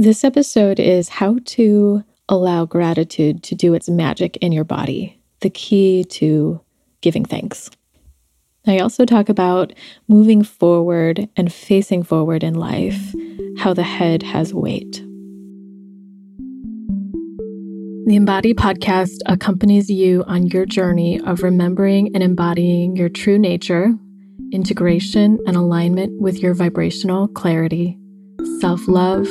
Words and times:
This 0.00 0.22
episode 0.22 0.78
is 0.78 1.08
how 1.08 1.38
to 1.44 2.04
allow 2.28 2.64
gratitude 2.66 3.42
to 3.42 3.56
do 3.56 3.74
its 3.74 3.88
magic 3.88 4.36
in 4.36 4.52
your 4.52 4.62
body, 4.62 5.20
the 5.40 5.50
key 5.50 6.04
to 6.10 6.60
giving 7.00 7.24
thanks. 7.24 7.68
I 8.64 8.78
also 8.78 9.04
talk 9.04 9.28
about 9.28 9.72
moving 10.06 10.44
forward 10.44 11.28
and 11.36 11.52
facing 11.52 12.04
forward 12.04 12.44
in 12.44 12.54
life, 12.54 13.12
how 13.58 13.74
the 13.74 13.82
head 13.82 14.22
has 14.22 14.54
weight. 14.54 15.02
The 18.06 18.14
Embody 18.14 18.54
podcast 18.54 19.18
accompanies 19.26 19.90
you 19.90 20.22
on 20.28 20.46
your 20.46 20.64
journey 20.64 21.20
of 21.22 21.42
remembering 21.42 22.14
and 22.14 22.22
embodying 22.22 22.94
your 22.94 23.08
true 23.08 23.36
nature, 23.36 23.92
integration 24.52 25.40
and 25.44 25.56
alignment 25.56 26.22
with 26.22 26.38
your 26.38 26.54
vibrational 26.54 27.26
clarity, 27.26 27.98
self 28.60 28.86
love, 28.86 29.26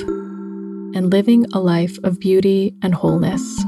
and 0.98 1.14
living 1.14 1.46
a 1.54 1.60
life 1.60 1.96
of 2.04 2.20
beauty 2.20 2.74
and 2.82 2.96
wholeness. 2.96 3.64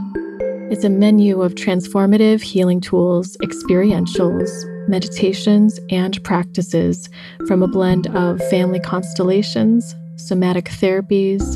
It's 0.71 0.83
a 0.83 0.89
menu 0.89 1.43
of 1.43 1.53
transformative 1.53 2.41
healing 2.41 2.81
tools, 2.81 3.37
experientials, 3.43 4.49
meditations, 4.89 5.79
and 5.91 6.21
practices 6.23 7.07
from 7.47 7.61
a 7.61 7.67
blend 7.67 8.07
of 8.15 8.41
family 8.49 8.79
constellations, 8.79 9.95
somatic 10.17 10.65
therapies, 10.65 11.55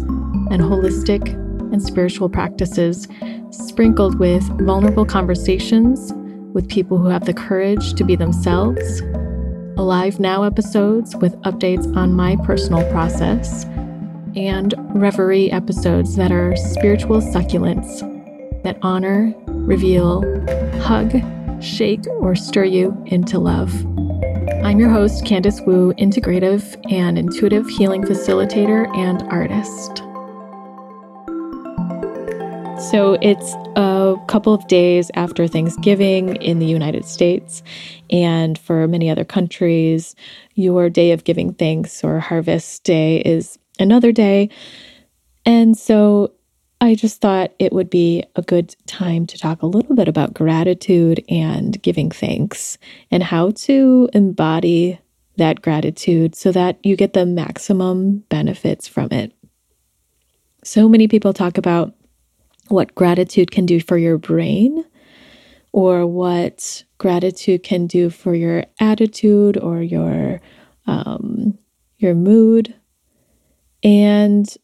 and 0.52 0.62
holistic 0.62 1.34
and 1.74 1.82
spiritual 1.82 2.30
practices, 2.30 3.08
sprinkled 3.50 4.20
with 4.20 4.44
vulnerable 4.62 5.06
conversations 5.06 6.14
with 6.54 6.70
people 6.70 7.00
who 7.00 7.08
have 7.08 7.26
the 7.26 7.34
courage 7.34 7.96
to 7.96 8.04
be 8.04 8.16
themselves, 8.16 9.02
Alive 9.76 10.20
Now 10.20 10.44
episodes 10.44 11.16
with 11.16 11.34
updates 11.42 11.98
on 11.98 12.14
my 12.14 12.36
personal 12.46 12.88
process 12.92 13.66
and 14.36 14.74
reverie 14.90 15.52
episodes 15.52 16.16
that 16.16 16.32
are 16.32 16.56
spiritual 16.56 17.22
succulents 17.22 18.02
that 18.64 18.78
honor, 18.82 19.34
reveal, 19.48 20.24
hug, 20.82 21.12
shake, 21.62 22.06
or 22.08 22.36
stir 22.36 22.64
you 22.66 23.02
into 23.08 23.40
love. 23.40 23.74
I'm 24.64 24.80
your 24.80 24.90
host, 24.90 25.26
Candice 25.26 25.66
Wu, 25.66 25.94
integrative 25.94 26.80
and 26.92 27.18
intuitive 27.18 27.68
healing 27.68 28.04
facilitator 28.04 28.88
and 28.98 29.22
artist. 29.24 29.98
So 32.90 33.18
it's 33.22 33.54
a 33.76 34.16
couple 34.28 34.54
of 34.54 34.68
days 34.68 35.10
after 35.16 35.48
Thanksgiving 35.48 36.36
in 36.38 36.60
the 36.60 36.66
United 36.66 37.06
States, 37.06 37.64
and 38.10 38.58
for 38.58 38.88
many 38.88 39.10
other 39.10 39.24
countries, 39.24 40.16
your 40.56 40.90
day 40.90 41.12
of 41.12 41.24
giving 41.24 41.54
thanks 41.54 42.04
or 42.04 42.20
harvest 42.20 42.84
day 42.84 43.18
is 43.22 43.58
another 43.80 44.12
day. 44.12 44.50
And 45.46 45.78
so 45.78 46.34
I 46.82 46.96
just 46.96 47.22
thought 47.22 47.54
it 47.60 47.72
would 47.72 47.90
be 47.90 48.26
a 48.36 48.42
good 48.42 48.76
time 48.88 49.26
to 49.28 49.38
talk 49.38 49.62
a 49.62 49.68
little 49.68 49.96
bit 49.96 50.08
about 50.08 50.34
gratitude 50.34 51.24
and 51.30 51.82
giving 51.82 52.12
thanks 52.12 52.78
and 53.10 53.24
how 53.24 53.52
to 53.52 54.10
embody 54.14 55.00
that 55.38 55.62
gratitude 55.62 56.36
so 56.36 56.52
that 56.52 56.78
you 56.84 56.96
get 56.96 57.14
the 57.14 57.26
maximum 57.26 58.20
benefits 58.30 58.88
from 58.88 59.12
it. 59.12 59.34
So 60.64 60.88
many 60.88 61.08
people 61.08 61.34
talk 61.34 61.58
about 61.58 61.94
what 62.68 62.96
gratitude 62.96 63.52
can 63.52 63.66
do 63.66 63.80
for 63.80 63.98
your 63.98 64.18
brain 64.18 64.86
or 65.72 66.06
what 66.06 66.84
gratitude 66.98 67.64
can 67.64 67.88
do 67.88 68.10
for 68.10 68.36
your 68.36 68.66
attitude 68.80 69.58
or 69.58 69.82
your 69.82 70.40
um, 70.86 71.58
your 71.98 72.14
mood 72.14 72.76
and 73.84 74.56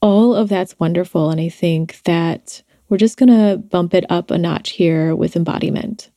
all 0.00 0.34
of 0.34 0.48
that's 0.48 0.78
wonderful. 0.78 1.30
And 1.30 1.40
I 1.40 1.48
think 1.48 2.02
that 2.02 2.62
we're 2.88 2.98
just 2.98 3.16
going 3.16 3.28
to 3.28 3.58
bump 3.58 3.94
it 3.94 4.04
up 4.08 4.30
a 4.30 4.38
notch 4.38 4.70
here 4.70 5.14
with 5.14 5.36
embodiment. 5.36 6.10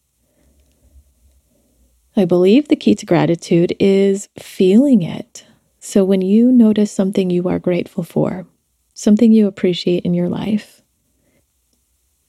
I 2.15 2.25
believe 2.25 2.67
the 2.67 2.75
key 2.75 2.95
to 2.95 3.05
gratitude 3.05 3.75
is 3.79 4.29
feeling 4.37 5.01
it. 5.01 5.45
So 5.79 6.03
when 6.03 6.21
you 6.21 6.51
notice 6.51 6.91
something 6.91 7.29
you 7.29 7.47
are 7.47 7.59
grateful 7.59 8.03
for, 8.03 8.45
something 8.93 9.31
you 9.31 9.47
appreciate 9.47 10.03
in 10.03 10.13
your 10.13 10.29
life, 10.29 10.81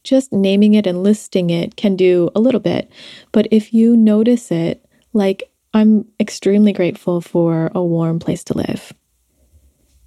just 0.04 0.32
naming 0.32 0.74
it 0.74 0.86
and 0.86 1.02
listing 1.02 1.50
it 1.50 1.76
can 1.76 1.96
do 1.96 2.30
a 2.34 2.40
little 2.40 2.60
bit. 2.60 2.90
But 3.30 3.48
if 3.50 3.74
you 3.74 3.96
notice 3.96 4.50
it, 4.50 4.84
like 5.12 5.50
I'm 5.74 6.06
extremely 6.18 6.72
grateful 6.72 7.20
for 7.20 7.70
a 7.74 7.82
warm 7.82 8.18
place 8.18 8.44
to 8.44 8.56
live. 8.56 8.92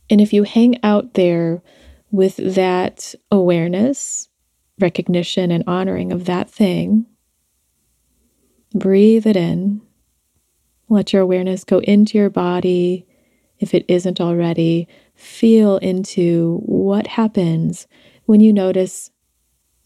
And 0.10 0.22
if 0.22 0.34
you 0.34 0.44
hang 0.44 0.82
out 0.84 1.14
there 1.16 1.62
with 2.12 2.38
that 2.38 3.16
awareness, 3.32 4.30
recognition, 4.80 5.52
and 5.52 5.64
honoring 5.68 6.12
of 6.12 6.26
that 6.26 6.50
thing, 6.50 7.06
breathe 8.74 9.26
it 9.26 9.36
in. 9.36 9.82
Let 10.90 11.14
your 11.14 11.24
awareness 11.24 11.64
go 11.64 11.80
into 11.80 12.18
your 12.18 12.30
body. 12.30 13.08
If 13.60 13.74
it 13.74 13.86
isn't 13.88 14.22
already, 14.22 14.88
feel 15.16 15.78
into 15.78 16.60
what 16.66 17.08
happens 17.08 17.88
when 18.26 18.42
you 18.42 18.54
notice 18.54 19.12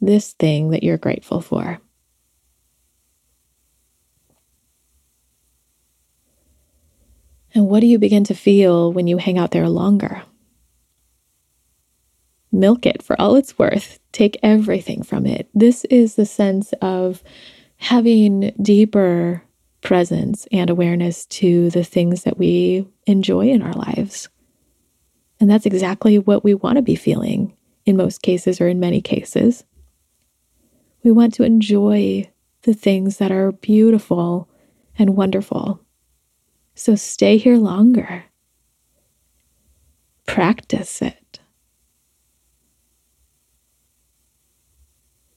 this 0.01 0.33
thing 0.33 0.71
that 0.71 0.83
you're 0.83 0.97
grateful 0.97 1.41
for. 1.41 1.79
And 7.53 7.67
what 7.67 7.79
do 7.79 7.87
you 7.87 7.97
begin 7.97 8.23
to 8.25 8.33
feel 8.33 8.93
when 8.93 9.07
you 9.07 9.17
hang 9.17 9.37
out 9.37 9.51
there 9.51 9.69
longer? 9.69 10.23
Milk 12.51 12.85
it 12.85 13.03
for 13.03 13.19
all 13.19 13.35
it's 13.35 13.57
worth. 13.57 13.99
Take 14.11 14.39
everything 14.41 15.03
from 15.03 15.25
it. 15.25 15.49
This 15.53 15.85
is 15.85 16.15
the 16.15 16.25
sense 16.25 16.73
of 16.81 17.23
having 17.77 18.51
deeper 18.61 19.43
presence 19.81 20.47
and 20.51 20.69
awareness 20.69 21.25
to 21.25 21.69
the 21.69 21.83
things 21.83 22.23
that 22.23 22.37
we 22.37 22.87
enjoy 23.05 23.47
in 23.47 23.61
our 23.61 23.73
lives. 23.73 24.29
And 25.39 25.49
that's 25.49 25.65
exactly 25.65 26.19
what 26.19 26.43
we 26.43 26.53
want 26.53 26.75
to 26.75 26.81
be 26.81 26.95
feeling 26.95 27.55
in 27.85 27.95
most 27.95 28.21
cases 28.21 28.59
or 28.59 28.67
in 28.67 28.79
many 28.79 29.01
cases. 29.01 29.63
We 31.03 31.11
want 31.11 31.33
to 31.35 31.43
enjoy 31.43 32.29
the 32.63 32.73
things 32.73 33.17
that 33.17 33.31
are 33.31 33.53
beautiful 33.53 34.49
and 34.97 35.15
wonderful. 35.15 35.79
So 36.79 36.95
stay 36.95 37.35
here 37.35 37.57
longer. 37.57 38.23
Practice 40.25 41.01
it. 41.01 41.41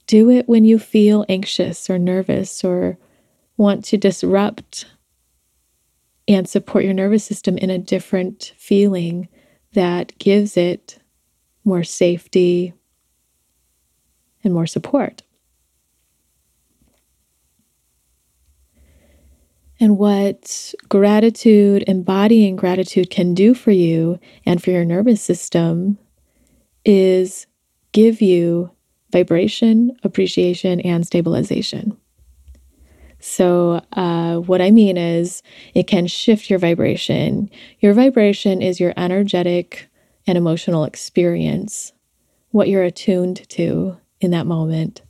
Do 0.06 0.30
it 0.30 0.48
when 0.48 0.64
you 0.64 0.78
feel 0.78 1.26
anxious 1.28 1.90
or 1.90 1.98
nervous 1.98 2.62
or 2.62 2.96
want 3.56 3.84
to 3.86 3.96
disrupt 3.96 4.86
and 6.28 6.48
support 6.48 6.84
your 6.84 6.94
nervous 6.94 7.24
system 7.24 7.58
in 7.58 7.70
a 7.70 7.78
different 7.78 8.54
feeling 8.56 9.26
that 9.72 10.16
gives 10.18 10.56
it 10.56 11.00
more 11.64 11.82
safety 11.82 12.72
and 14.44 14.54
more 14.54 14.68
support. 14.68 15.22
And 19.82 19.98
what 19.98 20.74
gratitude, 20.88 21.82
embodying 21.88 22.54
gratitude 22.54 23.10
can 23.10 23.34
do 23.34 23.52
for 23.52 23.72
you 23.72 24.16
and 24.46 24.62
for 24.62 24.70
your 24.70 24.84
nervous 24.84 25.20
system 25.20 25.98
is 26.84 27.48
give 27.90 28.22
you 28.22 28.70
vibration, 29.10 29.90
appreciation, 30.04 30.78
and 30.82 31.04
stabilization. 31.04 31.96
So, 33.18 33.84
uh, 33.94 34.36
what 34.36 34.62
I 34.62 34.70
mean 34.70 34.96
is, 34.96 35.42
it 35.74 35.88
can 35.88 36.06
shift 36.06 36.48
your 36.48 36.60
vibration. 36.60 37.50
Your 37.80 37.92
vibration 37.92 38.62
is 38.62 38.78
your 38.78 38.94
energetic 38.96 39.88
and 40.28 40.38
emotional 40.38 40.84
experience, 40.84 41.92
what 42.50 42.68
you're 42.68 42.84
attuned 42.84 43.48
to 43.48 43.96
in 44.20 44.30
that 44.30 44.46
moment, 44.46 45.02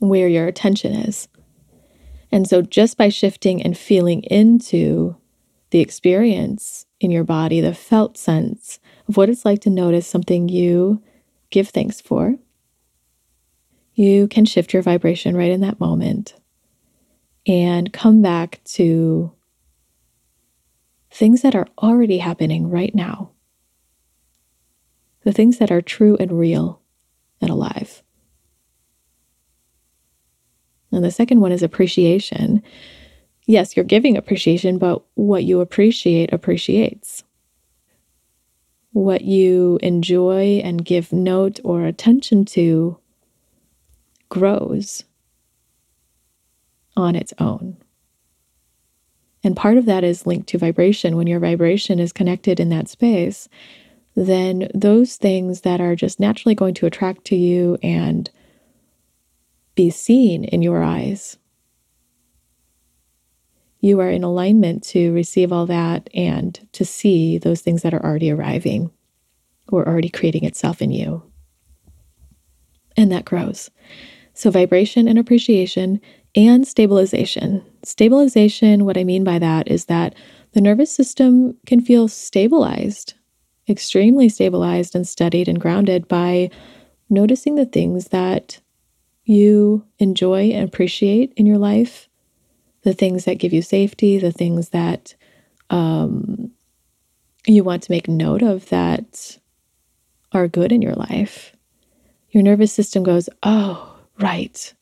where 0.00 0.26
your 0.26 0.48
attention 0.48 0.92
is. 0.92 1.28
And 2.30 2.48
so, 2.48 2.62
just 2.62 2.96
by 2.96 3.08
shifting 3.08 3.62
and 3.62 3.76
feeling 3.76 4.22
into 4.24 5.16
the 5.70 5.80
experience 5.80 6.86
in 7.00 7.10
your 7.10 7.24
body, 7.24 7.60
the 7.60 7.74
felt 7.74 8.16
sense 8.16 8.80
of 9.08 9.16
what 9.16 9.28
it's 9.28 9.44
like 9.44 9.60
to 9.62 9.70
notice 9.70 10.06
something 10.06 10.48
you 10.48 11.02
give 11.50 11.68
thanks 11.68 12.00
for, 12.00 12.36
you 13.94 14.28
can 14.28 14.44
shift 14.44 14.72
your 14.72 14.82
vibration 14.82 15.36
right 15.36 15.50
in 15.50 15.60
that 15.60 15.80
moment 15.80 16.34
and 17.46 17.92
come 17.92 18.20
back 18.20 18.60
to 18.64 19.32
things 21.10 21.42
that 21.42 21.54
are 21.54 21.66
already 21.78 22.18
happening 22.18 22.68
right 22.68 22.94
now, 22.94 23.30
the 25.24 25.32
things 25.32 25.58
that 25.58 25.70
are 25.70 25.82
true 25.82 26.16
and 26.20 26.38
real 26.38 26.82
and 27.40 27.50
alive. 27.50 28.02
And 30.92 31.04
the 31.04 31.10
second 31.10 31.40
one 31.40 31.52
is 31.52 31.62
appreciation. 31.62 32.62
Yes, 33.46 33.76
you're 33.76 33.84
giving 33.84 34.16
appreciation, 34.16 34.78
but 34.78 35.02
what 35.14 35.44
you 35.44 35.60
appreciate 35.60 36.32
appreciates. 36.32 37.24
what 38.92 39.22
you 39.22 39.78
enjoy 39.82 40.60
and 40.64 40.84
give 40.84 41.12
note 41.12 41.60
or 41.64 41.84
attention 41.84 42.44
to 42.44 42.98
grows 44.28 45.04
on 46.96 47.14
its 47.14 47.32
own. 47.38 47.76
And 49.44 49.56
part 49.56 49.78
of 49.78 49.86
that 49.86 50.04
is 50.04 50.26
linked 50.26 50.48
to 50.48 50.58
vibration. 50.58 51.16
When 51.16 51.26
your 51.28 51.40
vibration 51.40 52.00
is 52.00 52.12
connected 52.12 52.58
in 52.58 52.70
that 52.70 52.88
space, 52.88 53.48
then 54.16 54.68
those 54.74 55.16
things 55.16 55.60
that 55.60 55.80
are 55.80 55.94
just 55.94 56.18
naturally 56.18 56.54
going 56.56 56.74
to 56.74 56.86
attract 56.86 57.24
to 57.26 57.36
you 57.36 57.78
and 57.82 58.30
be 59.78 59.90
seen 59.90 60.42
in 60.42 60.60
your 60.60 60.82
eyes, 60.82 61.38
you 63.78 64.00
are 64.00 64.10
in 64.10 64.24
alignment 64.24 64.82
to 64.82 65.12
receive 65.12 65.52
all 65.52 65.66
that 65.66 66.10
and 66.12 66.66
to 66.72 66.84
see 66.84 67.38
those 67.38 67.60
things 67.60 67.82
that 67.82 67.94
are 67.94 68.04
already 68.04 68.28
arriving 68.28 68.90
or 69.68 69.86
already 69.86 70.08
creating 70.08 70.42
itself 70.42 70.82
in 70.82 70.90
you. 70.90 71.22
And 72.96 73.12
that 73.12 73.24
grows. 73.24 73.70
So, 74.34 74.50
vibration 74.50 75.06
and 75.06 75.16
appreciation 75.16 76.00
and 76.34 76.66
stabilization. 76.66 77.64
Stabilization, 77.84 78.84
what 78.84 78.98
I 78.98 79.04
mean 79.04 79.22
by 79.22 79.38
that 79.38 79.68
is 79.68 79.84
that 79.84 80.16
the 80.54 80.60
nervous 80.60 80.90
system 80.90 81.56
can 81.66 81.80
feel 81.80 82.08
stabilized, 82.08 83.14
extremely 83.68 84.28
stabilized 84.28 84.96
and 84.96 85.06
steadied 85.06 85.46
and 85.46 85.60
grounded 85.60 86.08
by 86.08 86.50
noticing 87.08 87.54
the 87.54 87.66
things 87.66 88.08
that 88.08 88.58
you 89.28 89.84
enjoy 89.98 90.50
and 90.50 90.66
appreciate 90.66 91.34
in 91.36 91.44
your 91.44 91.58
life, 91.58 92.08
the 92.82 92.94
things 92.94 93.26
that 93.26 93.38
give 93.38 93.52
you 93.52 93.60
safety, 93.60 94.18
the 94.18 94.32
things 94.32 94.70
that 94.70 95.14
um, 95.68 96.50
you 97.46 97.62
want 97.62 97.82
to 97.82 97.92
make 97.92 98.08
note 98.08 98.42
of 98.42 98.68
that 98.70 99.38
are 100.32 100.48
good 100.48 100.72
in 100.72 100.80
your 100.80 100.94
life. 100.94 101.52
Your 102.30 102.42
nervous 102.42 102.72
system 102.72 103.02
goes, 103.02 103.28
Oh, 103.42 103.98
right. 104.18 104.72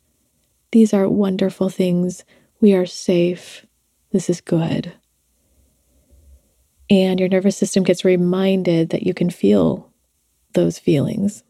These 0.70 0.94
are 0.94 1.08
wonderful 1.08 1.68
things. 1.68 2.24
We 2.60 2.74
are 2.74 2.86
safe. 2.86 3.66
This 4.12 4.30
is 4.30 4.40
good. 4.40 4.92
And 6.88 7.18
your 7.18 7.28
nervous 7.28 7.56
system 7.56 7.82
gets 7.82 8.04
reminded 8.04 8.90
that 8.90 9.02
you 9.02 9.12
can 9.12 9.30
feel 9.30 9.92
those 10.52 10.78
feelings. 10.78 11.42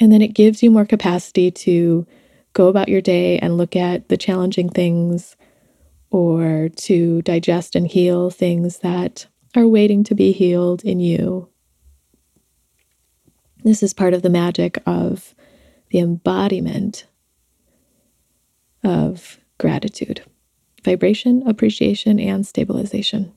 And 0.00 0.10
then 0.10 0.22
it 0.22 0.34
gives 0.34 0.62
you 0.62 0.70
more 0.70 0.86
capacity 0.86 1.50
to 1.50 2.06
go 2.54 2.68
about 2.68 2.88
your 2.88 3.02
day 3.02 3.38
and 3.38 3.56
look 3.56 3.76
at 3.76 4.08
the 4.08 4.16
challenging 4.16 4.70
things 4.70 5.36
or 6.10 6.70
to 6.74 7.22
digest 7.22 7.76
and 7.76 7.86
heal 7.86 8.30
things 8.30 8.78
that 8.78 9.26
are 9.54 9.68
waiting 9.68 10.02
to 10.04 10.14
be 10.14 10.32
healed 10.32 10.82
in 10.84 11.00
you. 11.00 11.48
This 13.62 13.82
is 13.82 13.92
part 13.92 14.14
of 14.14 14.22
the 14.22 14.30
magic 14.30 14.82
of 14.86 15.34
the 15.90 15.98
embodiment 15.98 17.06
of 18.82 19.38
gratitude, 19.58 20.22
vibration, 20.82 21.46
appreciation, 21.46 22.18
and 22.18 22.46
stabilization. 22.46 23.32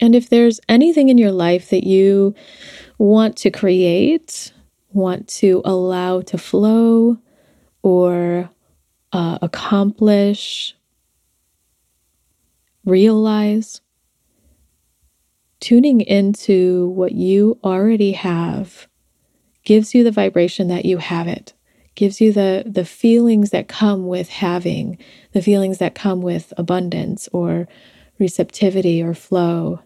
And 0.00 0.14
if 0.14 0.28
there's 0.28 0.60
anything 0.68 1.08
in 1.08 1.18
your 1.18 1.32
life 1.32 1.70
that 1.70 1.84
you 1.84 2.34
want 2.98 3.36
to 3.38 3.50
create, 3.50 4.52
want 4.92 5.28
to 5.28 5.62
allow 5.64 6.20
to 6.22 6.38
flow, 6.38 7.18
or 7.82 8.50
uh, 9.12 9.38
accomplish, 9.42 10.76
realize, 12.84 13.80
tuning 15.60 16.00
into 16.02 16.88
what 16.90 17.12
you 17.12 17.58
already 17.64 18.12
have 18.12 18.86
gives 19.64 19.94
you 19.94 20.04
the 20.04 20.10
vibration 20.10 20.68
that 20.68 20.84
you 20.84 20.98
have 20.98 21.26
it 21.26 21.52
gives 21.94 22.20
you 22.20 22.32
the 22.32 22.62
the 22.64 22.84
feelings 22.84 23.50
that 23.50 23.66
come 23.66 24.06
with 24.06 24.28
having 24.28 24.96
the 25.32 25.42
feelings 25.42 25.78
that 25.78 25.96
come 25.96 26.22
with 26.22 26.52
abundance 26.56 27.28
or 27.32 27.66
receptivity 28.20 29.02
or 29.02 29.14
flow 29.14 29.80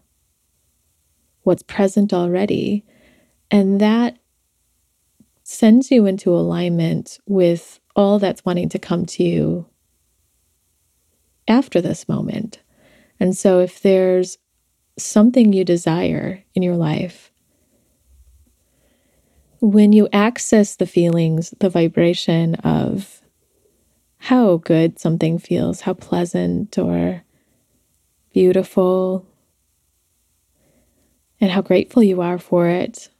what's 1.42 1.62
present 1.62 2.12
already. 2.12 2.84
And 3.50 3.80
that 3.80 4.18
sends 5.42 5.90
you 5.90 6.06
into 6.06 6.34
alignment 6.34 7.18
with 7.26 7.80
all 7.94 8.18
that's 8.18 8.44
wanting 8.44 8.68
to 8.70 8.78
come 8.78 9.04
to 9.04 9.22
you 9.22 9.66
after 11.48 11.80
this 11.80 12.08
moment. 12.08 12.60
And 13.20 13.36
so 13.36 13.60
if 13.60 13.80
there's 13.82 14.38
something 14.98 15.52
you 15.52 15.64
desire 15.64 16.42
in 16.54 16.62
your 16.62 16.76
life, 16.76 17.30
when 19.60 19.92
you 19.92 20.08
access 20.12 20.76
the 20.76 20.86
feelings, 20.86 21.54
the 21.60 21.70
vibration 21.70 22.56
of 22.56 23.20
how 24.18 24.56
good 24.58 24.98
something 24.98 25.38
feels, 25.38 25.82
how 25.82 25.94
pleasant 25.94 26.78
or 26.78 27.22
beautiful, 28.32 29.26
and 31.42 31.50
how 31.50 31.60
grateful 31.60 32.04
you 32.04 32.22
are 32.22 32.38
for 32.38 32.68
it, 32.68 33.10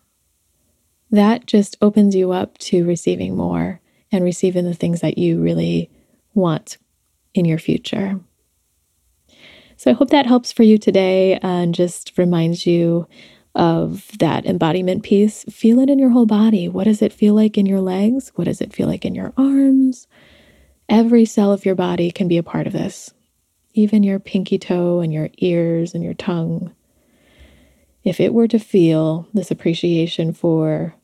that 1.11 1.45
just 1.45 1.77
opens 1.83 2.15
you 2.15 2.31
up 2.31 2.57
to 2.57 2.87
receiving 2.87 3.37
more 3.37 3.81
and 4.13 4.25
receiving 4.25 4.65
the 4.65 4.73
things 4.73 5.01
that 5.01 5.19
you 5.19 5.43
really 5.43 5.91
want 6.33 6.79
in 7.35 7.45
your 7.45 7.59
future. 7.59 8.21
So 9.77 9.91
I 9.91 9.95
hope 9.95 10.11
that 10.11 10.27
helps 10.27 10.53
for 10.53 10.63
you 10.63 10.79
today 10.79 11.41
and 11.43 11.75
just 11.75 12.17
reminds 12.17 12.65
you 12.65 13.09
of 13.57 14.07
that 14.19 14.47
embodiment 14.47 15.03
piece. 15.03 15.45
Feel 15.51 15.81
it 15.81 15.91
in 15.91 15.99
your 15.99 16.11
whole 16.11 16.25
body. 16.25 16.69
What 16.69 16.85
does 16.85 17.03
it 17.03 17.13
feel 17.13 17.35
like 17.35 17.59
in 17.59 17.67
your 17.67 17.81
legs? 17.81 18.31
What 18.37 18.45
does 18.45 18.61
it 18.61 18.73
feel 18.73 18.87
like 18.87 19.05
in 19.05 19.17
your 19.17 19.33
arms? 19.37 20.07
Every 20.89 21.25
cell 21.25 21.53
of 21.53 21.67
your 21.67 21.75
body 21.75 22.13
can 22.13 22.29
be 22.29 22.39
a 22.39 22.43
part 22.45 22.69
of 22.69 22.73
this, 22.73 23.13
even 23.75 24.05
your 24.05 24.21
pinky 24.21 24.59
toe 24.59 25.01
and 25.01 25.13
your 25.13 25.31
ears 25.39 25.93
and 25.93 26.05
your 26.05 26.15
tongue. 26.15 26.73
If 28.05 28.21
it 28.21 28.35
were 28.35 28.49
to 28.49 28.59
feel 28.59 29.29
this 29.33 29.51
appreciation 29.51 30.33
for 30.33 30.95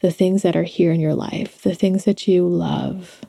the 0.00 0.10
things 0.10 0.42
that 0.42 0.56
are 0.56 0.64
here 0.64 0.92
in 0.92 1.00
your 1.00 1.14
life, 1.14 1.62
the 1.62 1.74
things 1.74 2.04
that 2.04 2.28
you 2.28 2.46
love, 2.46 3.22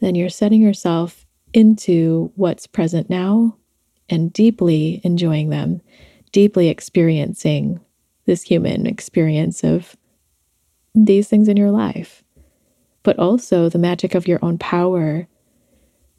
then 0.00 0.14
you're 0.14 0.30
setting 0.30 0.62
yourself 0.62 1.26
into 1.52 2.32
what's 2.34 2.66
present 2.66 3.10
now 3.10 3.56
and 4.08 4.32
deeply 4.32 5.00
enjoying 5.04 5.50
them, 5.50 5.80
deeply 6.32 6.68
experiencing 6.68 7.80
this 8.26 8.42
human 8.42 8.86
experience 8.86 9.62
of 9.62 9.96
these 10.94 11.28
things 11.28 11.48
in 11.48 11.56
your 11.56 11.70
life, 11.70 12.22
but 13.02 13.18
also 13.18 13.68
the 13.68 13.78
magic 13.78 14.14
of 14.14 14.26
your 14.26 14.38
own 14.42 14.58
power 14.58 15.28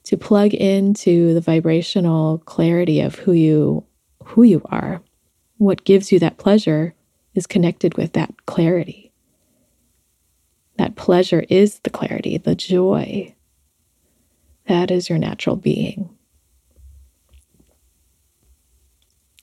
to 0.04 0.18
plug 0.18 0.54
into 0.54 1.34
the 1.34 1.42
vibrational 1.42 2.40
clarity 2.40 3.02
of 3.02 3.16
who 3.16 3.32
you 3.32 3.86
who 4.30 4.44
you 4.44 4.62
are. 4.66 5.02
What 5.58 5.84
gives 5.84 6.12
you 6.12 6.20
that 6.20 6.38
pleasure 6.38 6.94
is 7.36 7.48
connected 7.48 7.98
with 7.98 8.14
that 8.14 8.46
clarity. 8.46 9.12
That 10.78 10.96
pleasure 10.96 11.44
is 11.50 11.80
the 11.80 11.90
clarity, 11.90 12.38
the 12.38 12.56
joy 12.56 13.36
that 14.68 14.92
is 14.92 15.10
your 15.10 15.18
natural 15.18 15.56
being. 15.56 16.16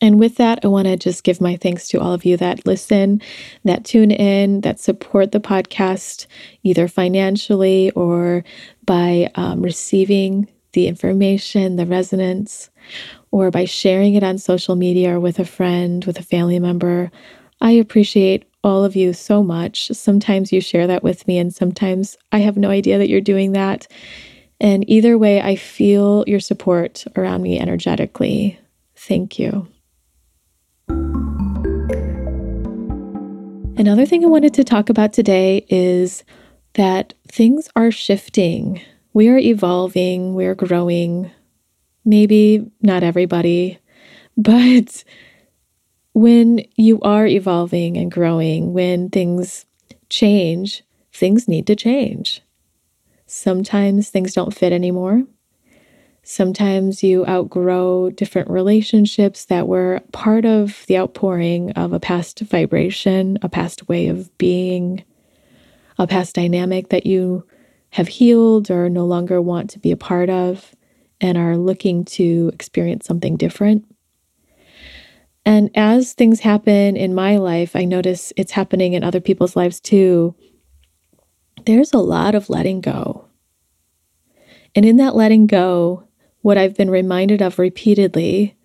And 0.01 0.21
with 0.21 0.37
that, 0.37 0.61
I 0.63 0.69
want 0.69 0.87
to 0.87 0.97
just 0.97 1.25
give 1.25 1.41
my 1.41 1.57
thanks 1.57 1.89
to 1.89 2.01
all 2.01 2.13
of 2.13 2.25
you 2.25 2.37
that 2.37 2.65
listen, 2.65 3.21
that 3.65 3.85
tune 3.85 4.13
in, 4.13 4.61
that 4.61 4.79
support 4.79 5.33
the 5.33 5.41
podcast, 5.41 6.27
either 6.63 6.87
financially 6.87 7.91
or 7.93 8.45
by 8.85 9.31
um, 9.35 9.63
receiving 9.63 10.49
the 10.75 10.87
information, 10.87 11.77
the 11.77 11.87
resonance, 11.87 12.71
or 13.31 13.51
by 13.51 13.65
sharing 13.65 14.15
it 14.15 14.23
on 14.23 14.39
social 14.39 14.77
media 14.77 15.17
or 15.17 15.21
with 15.21 15.39
a 15.39 15.45
friend, 15.45 16.05
with 16.05 16.19
a 16.19 16.23
family 16.23 16.59
member. 16.59 17.11
I 17.61 17.73
appreciate 17.73 18.45
all 18.63 18.85
of 18.85 18.97
you 18.97 19.13
so 19.13 19.43
much. 19.43 19.89
Sometimes 19.89 20.53
you 20.53 20.61
share 20.61 20.87
that 20.87 21.03
with 21.03 21.27
me, 21.27 21.39
and 21.39 21.55
sometimes 21.55 22.17
I 22.33 22.39
have 22.39 22.57
no 22.57 22.71
idea 22.71 22.99
that 22.99 23.09
you're 23.09 23.21
doing 23.21 23.53
that. 23.53 23.87
And 24.61 24.89
either 24.89 25.19
way, 25.19 25.41
I 25.41 25.57
feel 25.57 26.25
your 26.27 26.41
support 26.41 27.05
around 27.17 27.43
me 27.43 27.59
energetically. 27.59 28.59
Thank 28.97 29.39
you. 29.39 29.69
Another 33.79 34.07
thing 34.07 34.25
I 34.25 34.29
wanted 34.29 34.55
to 34.55 34.65
talk 34.65 34.89
about 34.89 35.13
today 35.13 35.67
is 35.69 36.25
that 36.75 37.13
things 37.29 37.69
are 37.77 37.91
shifting. 37.91 38.81
We 39.13 39.29
are 39.29 39.39
evolving, 39.39 40.35
we're 40.35 40.55
growing. 40.55 41.31
Maybe 42.07 42.65
not 42.81 43.03
everybody, 43.03 43.79
but 44.39 45.05
when 46.15 46.65
you 46.77 46.99
are 47.03 47.27
evolving 47.27 47.99
and 47.99 48.11
growing, 48.11 48.73
when 48.73 49.11
things 49.11 49.67
change, 50.09 50.83
things 51.13 51.49
need 51.49 51.67
to 51.67 51.77
change. 51.77 52.43
Sometimes 53.27 54.09
things 54.09 54.33
don't 54.33 54.55
fit 54.55 54.73
anymore. 54.73 55.25
Sometimes 56.23 57.03
you 57.03 57.27
outgrow 57.27 58.11
different 58.11 58.51
relationships 58.51 59.45
that 59.47 59.69
were 59.69 60.01
part 60.13 60.45
of 60.45 60.85
the 60.87 60.99
outpouring 60.99 61.73
of 61.73 61.93
a 61.93 62.01
past 62.01 62.41
vibration, 62.41 63.39
a 63.43 63.49
past 63.49 63.89
way 63.89 64.09
of 64.09 64.37
being, 64.39 65.05
a 65.99 66.07
past 66.07 66.35
dynamic 66.35 66.89
that 66.89 67.07
you 67.07 67.47
have 67.91 68.09
healed 68.09 68.71
or 68.71 68.89
no 68.89 69.07
longer 69.07 69.41
want 69.41 69.71
to 69.71 69.79
be 69.79 69.91
a 69.91 69.97
part 69.97 70.29
of 70.29 70.75
and 71.21 71.39
are 71.39 71.57
looking 71.57 72.05
to 72.05 72.51
experience 72.53 73.07
something 73.07 73.37
different. 73.37 73.85
And 75.45 75.71
as 75.75 76.13
things 76.13 76.41
happen 76.41 76.97
in 76.97 77.15
my 77.15 77.37
life, 77.37 77.77
I 77.77 77.85
notice 77.85 78.33
it's 78.37 78.53
happening 78.53 78.95
in 78.95 79.05
other 79.05 79.21
people's 79.21 79.55
lives 79.55 79.81
too. 79.81 80.35
There's 81.65 81.93
a 81.93 81.99
lot 81.99 82.35
of 82.35 82.51
letting 82.51 82.81
go. 82.81 83.27
And 84.75 84.85
in 84.85 84.97
that 84.97 85.15
letting 85.15 85.47
go, 85.47 86.07
what 86.43 86.59
I've 86.59 86.77
been 86.77 86.91
reminded 86.91 87.43
of 87.43 87.59
repeatedly, 87.59 88.57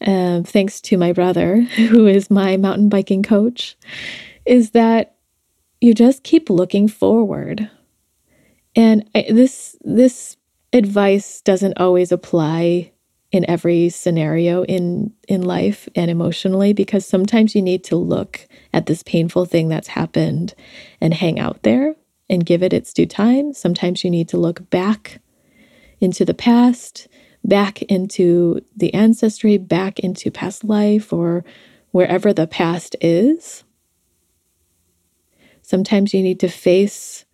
uh, 0.00 0.42
thanks 0.42 0.80
to 0.82 0.96
my 0.96 1.12
brother, 1.12 1.60
who 1.90 2.06
is 2.06 2.30
my 2.30 2.56
mountain 2.56 2.88
biking 2.88 3.22
coach, 3.22 3.76
is 4.44 4.70
that 4.70 5.16
you 5.80 5.94
just 5.94 6.24
keep 6.24 6.48
looking 6.50 6.88
forward. 6.88 7.70
And 8.74 9.08
I, 9.14 9.26
this 9.30 9.76
this 9.82 10.35
advice 10.76 11.40
doesn't 11.40 11.78
always 11.78 12.12
apply 12.12 12.92
in 13.32 13.48
every 13.50 13.88
scenario 13.88 14.64
in 14.64 15.12
in 15.28 15.42
life 15.42 15.88
and 15.94 16.10
emotionally 16.10 16.72
because 16.72 17.04
sometimes 17.04 17.54
you 17.54 17.60
need 17.60 17.84
to 17.84 17.96
look 17.96 18.46
at 18.72 18.86
this 18.86 19.02
painful 19.02 19.44
thing 19.44 19.68
that's 19.68 19.88
happened 19.88 20.54
and 21.00 21.12
hang 21.12 21.38
out 21.38 21.62
there 21.62 21.96
and 22.30 22.46
give 22.46 22.62
it 22.62 22.72
its 22.72 22.92
due 22.92 23.06
time. 23.06 23.52
Sometimes 23.52 24.04
you 24.04 24.10
need 24.10 24.28
to 24.28 24.38
look 24.38 24.70
back 24.70 25.20
into 26.00 26.24
the 26.24 26.34
past, 26.34 27.08
back 27.44 27.82
into 27.82 28.60
the 28.74 28.94
ancestry, 28.94 29.58
back 29.58 29.98
into 29.98 30.30
past 30.30 30.64
life 30.64 31.12
or 31.12 31.44
wherever 31.90 32.32
the 32.32 32.46
past 32.46 32.96
is. 33.00 33.64
Sometimes 35.60 36.14
you 36.14 36.22
need 36.22 36.40
to 36.40 36.48
face 36.48 37.25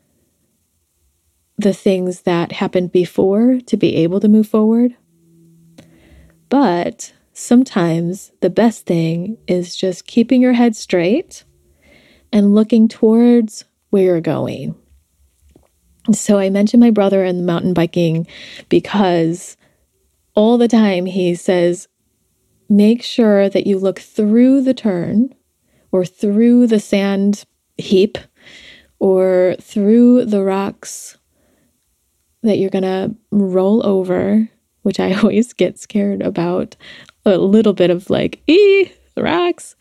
the 1.62 1.72
things 1.72 2.22
that 2.22 2.52
happened 2.52 2.92
before 2.92 3.60
to 3.66 3.76
be 3.76 3.96
able 3.96 4.20
to 4.20 4.28
move 4.28 4.48
forward. 4.48 4.96
But 6.48 7.12
sometimes 7.32 8.32
the 8.40 8.50
best 8.50 8.84
thing 8.84 9.38
is 9.46 9.76
just 9.76 10.06
keeping 10.06 10.42
your 10.42 10.52
head 10.52 10.76
straight 10.76 11.44
and 12.32 12.54
looking 12.54 12.88
towards 12.88 13.64
where 13.90 14.04
you're 14.04 14.20
going. 14.20 14.74
So 16.12 16.38
I 16.38 16.50
mentioned 16.50 16.80
my 16.80 16.90
brother 16.90 17.24
and 17.24 17.46
mountain 17.46 17.74
biking 17.74 18.26
because 18.68 19.56
all 20.34 20.58
the 20.58 20.68
time 20.68 21.06
he 21.06 21.34
says, 21.34 21.86
make 22.68 23.02
sure 23.02 23.48
that 23.48 23.66
you 23.66 23.78
look 23.78 24.00
through 24.00 24.62
the 24.62 24.74
turn 24.74 25.34
or 25.92 26.04
through 26.04 26.66
the 26.66 26.80
sand 26.80 27.44
heap 27.76 28.18
or 28.98 29.56
through 29.60 30.24
the 30.24 30.42
rocks 30.42 31.18
that 32.42 32.58
you're 32.58 32.70
going 32.70 32.82
to 32.82 33.14
roll 33.30 33.84
over, 33.86 34.48
which 34.82 35.00
I 35.00 35.12
always 35.20 35.52
get 35.52 35.78
scared 35.78 36.22
about 36.22 36.76
a 37.24 37.38
little 37.38 37.72
bit 37.72 37.90
of 37.90 38.10
like, 38.10 38.42
ee, 38.46 38.92
rocks. 39.16 39.76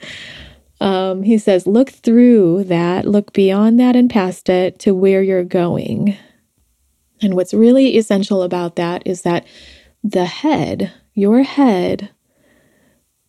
Um, 0.79 1.21
he 1.23 1.37
says, 1.37 1.67
look 1.67 1.91
through 1.91 2.65
that, 2.65 3.05
look 3.05 3.33
beyond 3.33 3.79
that 3.79 3.95
and 3.95 4.09
past 4.09 4.49
it 4.49 4.79
to 4.79 4.95
where 4.95 5.21
you're 5.21 5.43
going. 5.43 6.17
And 7.21 7.35
what's 7.35 7.53
really 7.53 7.97
essential 7.97 8.41
about 8.41 8.77
that 8.77 9.03
is 9.05 9.21
that 9.21 9.45
the 10.03 10.25
head, 10.25 10.91
your 11.13 11.43
head, 11.43 12.09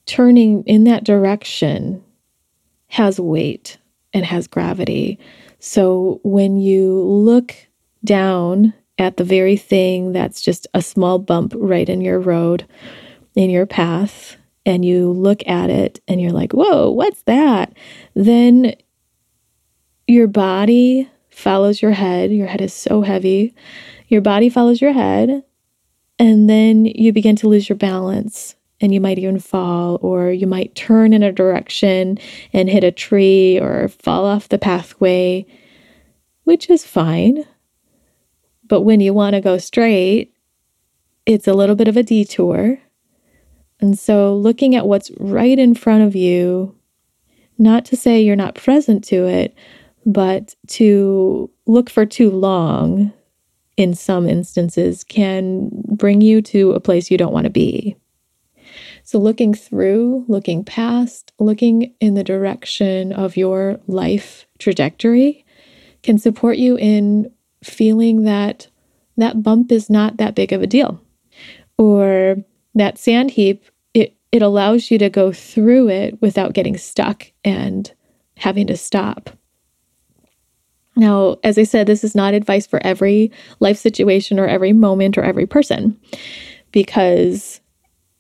turning 0.07 0.63
in 0.65 0.85
that 0.85 1.05
direction 1.05 2.03
has 2.89 3.21
weight 3.21 3.79
and 4.15 4.25
has 4.25 4.47
gravity. 4.47 5.19
So 5.59 6.21
when 6.23 6.57
you 6.57 7.03
look 7.03 7.55
down 8.05 8.75
at 8.99 9.17
the 9.17 9.25
very 9.25 9.57
thing 9.57 10.13
that's 10.13 10.41
just 10.41 10.67
a 10.75 10.83
small 10.83 11.19
bump 11.19 11.53
right 11.57 11.89
in 11.89 12.01
your 12.01 12.21
road, 12.21 12.67
in 13.35 13.51
your 13.51 13.67
path, 13.67 14.37
and 14.65 14.85
you 14.85 15.11
look 15.11 15.47
at 15.47 15.71
it 15.71 16.01
and 16.07 16.21
you're 16.21 16.33
like, 16.33 16.53
whoa, 16.53 16.91
what's 16.91 17.23
that? 17.23 17.73
Then 18.15 18.75
your 20.07 20.29
body 20.29 21.11
follows 21.31 21.83
your 21.83 21.93
head. 21.93 22.31
Your 22.31 22.47
head 22.47 22.61
is 22.61 22.75
so 22.75 23.03
heavy. 23.03 23.55
Your 24.09 24.21
body 24.21 24.49
follows 24.49 24.81
your 24.81 24.93
head. 24.93 25.43
And 26.19 26.49
then 26.49 26.85
you 26.85 27.13
begin 27.13 27.37
to 27.37 27.49
lose 27.49 27.69
your 27.69 27.77
balance 27.77 28.55
and 28.81 28.93
you 28.93 29.01
might 29.01 29.19
even 29.19 29.39
fall, 29.39 29.99
or 30.03 30.33
you 30.33 30.47
might 30.47 30.75
turn 30.75 31.13
in 31.13 31.23
a 31.23 31.33
direction 31.33 32.19
and 32.53 32.69
hit 32.69 32.83
a 32.83 32.91
tree 32.91 33.59
or 33.61 33.89
fall 33.89 34.27
off 34.27 34.49
the 34.49 34.59
pathway, 34.59 35.47
which 36.45 36.69
is 36.69 36.85
fine. 36.85 37.45
But 38.73 38.81
when 38.81 39.01
you 39.01 39.13
want 39.13 39.35
to 39.35 39.43
go 39.43 39.59
straight, 39.59 40.35
it's 41.27 41.47
a 41.47 41.53
little 41.53 41.77
bit 41.77 41.89
of 41.89 41.99
a 41.99 42.03
detour 42.03 42.79
and 43.83 43.99
so, 43.99 44.37
looking 44.37 44.77
at 44.77 44.87
what's 44.87 45.11
right 45.19 45.59
in 45.59 45.75
front 45.75 46.05
of 46.05 46.15
you, 46.15 46.77
not 47.59 47.85
to 47.87 47.97
say 47.97 48.23
you're 48.23 48.37
not 48.37 48.55
present 48.55 49.03
to 49.07 49.27
it, 49.27 49.57
but 50.07 50.55
to 50.69 51.51
look 51.67 51.91
for 51.91 52.07
too 52.07 52.31
long 52.31 53.13
in 53.77 53.93
some 53.95 54.29
instances 54.29 55.03
can 55.03 55.69
bring 55.89 56.21
you 56.21 56.41
to 56.43 56.73
a 56.73 56.81
place 56.81 57.11
you 57.11 57.19
don't 57.19 57.33
want 57.33 57.45
to 57.45 57.51
be. 57.51 57.97
So, 59.03 59.19
looking 59.19 59.53
through, 59.53 60.27
looking 60.29 60.65
past, 60.65 61.33
looking 61.41 61.93
in 61.99 62.15
the 62.15 62.25
direction 62.25 63.13
of 63.13 63.37
your 63.37 63.81
life 63.89 64.47
trajectory 64.61 65.45
can 66.05 66.19
support 66.19 66.57
you 66.57 66.79
in 66.79 67.33
feeling 67.63 68.25
that 68.25 68.69
that 69.17 69.43
bump 69.43 69.71
is 69.71 69.89
not 69.89 70.17
that 70.17 70.35
big 70.35 70.53
of 70.53 70.63
a 70.63 70.67
deal. 70.67 71.01
Or 71.79 72.37
that 72.75 72.99
sand 72.99 73.31
heap 73.31 73.65
it 73.95 74.17
it 74.33 74.43
allows 74.43 74.91
you 74.91 74.99
to 74.99 75.11
go 75.11 75.33
through 75.33 75.89
it 75.89 76.21
without 76.21 76.55
getting 76.55 76.77
stuck 76.77 77.31
and 77.45 77.93
having 78.37 78.67
to 78.67 78.77
stop. 78.77 79.31
Now, 80.97 81.37
as 81.43 81.57
I 81.59 81.63
said, 81.63 81.87
this 81.87 82.05
is 82.05 82.15
not 82.15 82.35
advice 82.35 82.67
for 82.67 82.85
every 82.85 83.31
life 83.61 83.79
situation 83.79 84.39
or 84.39 84.47
every 84.47 84.73
moment 84.73 85.17
or 85.17 85.23
every 85.23 85.47
person, 85.47 85.99
because 86.71 87.61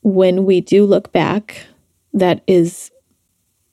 when 0.02 0.44
we 0.44 0.60
do 0.60 0.86
look 0.86 1.12
back, 1.12 1.66
that 2.14 2.42
is 2.46 2.90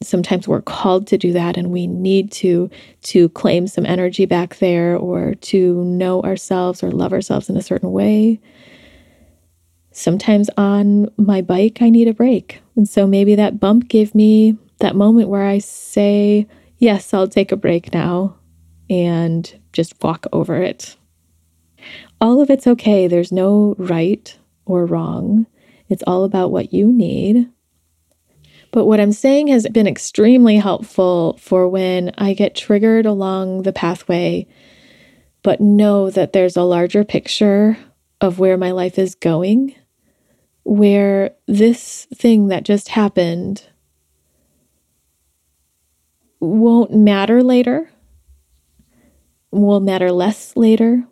sometimes 0.02 0.48
we're 0.48 0.62
called 0.62 1.08
to 1.08 1.18
do 1.18 1.34
that 1.34 1.58
and 1.58 1.72
we 1.72 1.86
need 1.86 2.32
to 2.32 2.70
to 3.02 3.30
claim 3.30 3.68
some 3.68 3.86
energy 3.86 4.26
back 4.26 4.58
there 4.60 4.96
or 4.96 5.36
to 5.36 5.84
know 5.84 6.22
ourselves 6.22 6.82
or 6.82 6.92
love 6.92 7.12
ourselves 7.14 7.50
in 7.50 7.58
a 7.58 7.62
certain 7.62 7.92
way 7.92 8.40
sometimes 10.00 10.50
on 10.58 11.12
my 11.18 11.42
bike, 11.42 11.82
I 11.82 11.90
need 11.90 12.08
a 12.08 12.14
break. 12.14 12.62
And 12.76 12.88
so 12.88 13.06
maybe 13.06 13.36
that 13.36 13.60
bump 13.60 13.88
gave 13.88 14.16
me 14.16 14.58
that 14.80 14.96
moment 14.96 15.30
where 15.30 15.46
I 15.46 15.60
say, 15.60 16.48
Yes, 16.78 17.14
I'll 17.14 17.28
take 17.28 17.52
a 17.52 17.58
break 17.58 17.94
now 17.94 18.38
and 18.90 19.60
just 19.74 20.02
walk 20.02 20.26
over 20.32 20.56
it. 20.62 20.96
All 22.22 22.42
of 22.42 22.50
it's 22.50 22.68
okay. 22.68 23.08
There's 23.08 23.34
no 23.34 23.76
right 23.78 24.38
or 24.66 24.86
wrong. 24.86 25.46
It's 25.90 26.04
all 26.08 26.24
about 26.24 26.52
what 26.52 26.74
you 26.74 26.92
need. 26.92 27.50
But 28.72 28.86
what 28.86 29.00
I'm 29.00 29.12
saying 29.12 29.48
has 29.48 29.68
been 29.68 29.88
extremely 29.88 30.58
helpful 30.58 31.38
for 31.42 31.68
when 31.68 32.12
I 32.18 32.34
get 32.34 32.56
triggered 32.56 33.06
along 33.06 33.64
the 33.64 33.74
pathway, 33.74 34.48
but 35.44 35.60
know 35.60 36.10
that 36.10 36.34
there's 36.34 36.58
a 36.58 36.64
larger 36.64 37.04
picture 37.04 37.78
of 38.22 38.38
where 38.38 38.58
my 38.58 38.72
life 38.72 39.00
is 39.00 39.16
going 39.16 39.76
where 40.70 41.32
this 41.48 42.06
thing 42.14 42.50
that 42.50 42.64
just 42.64 42.90
happened 42.90 43.68
won't 46.40 46.94
matter 46.94 47.42
later, 47.42 47.90
will 49.50 49.80
matter 49.80 50.12
less 50.12 50.56
later, 50.56 51.04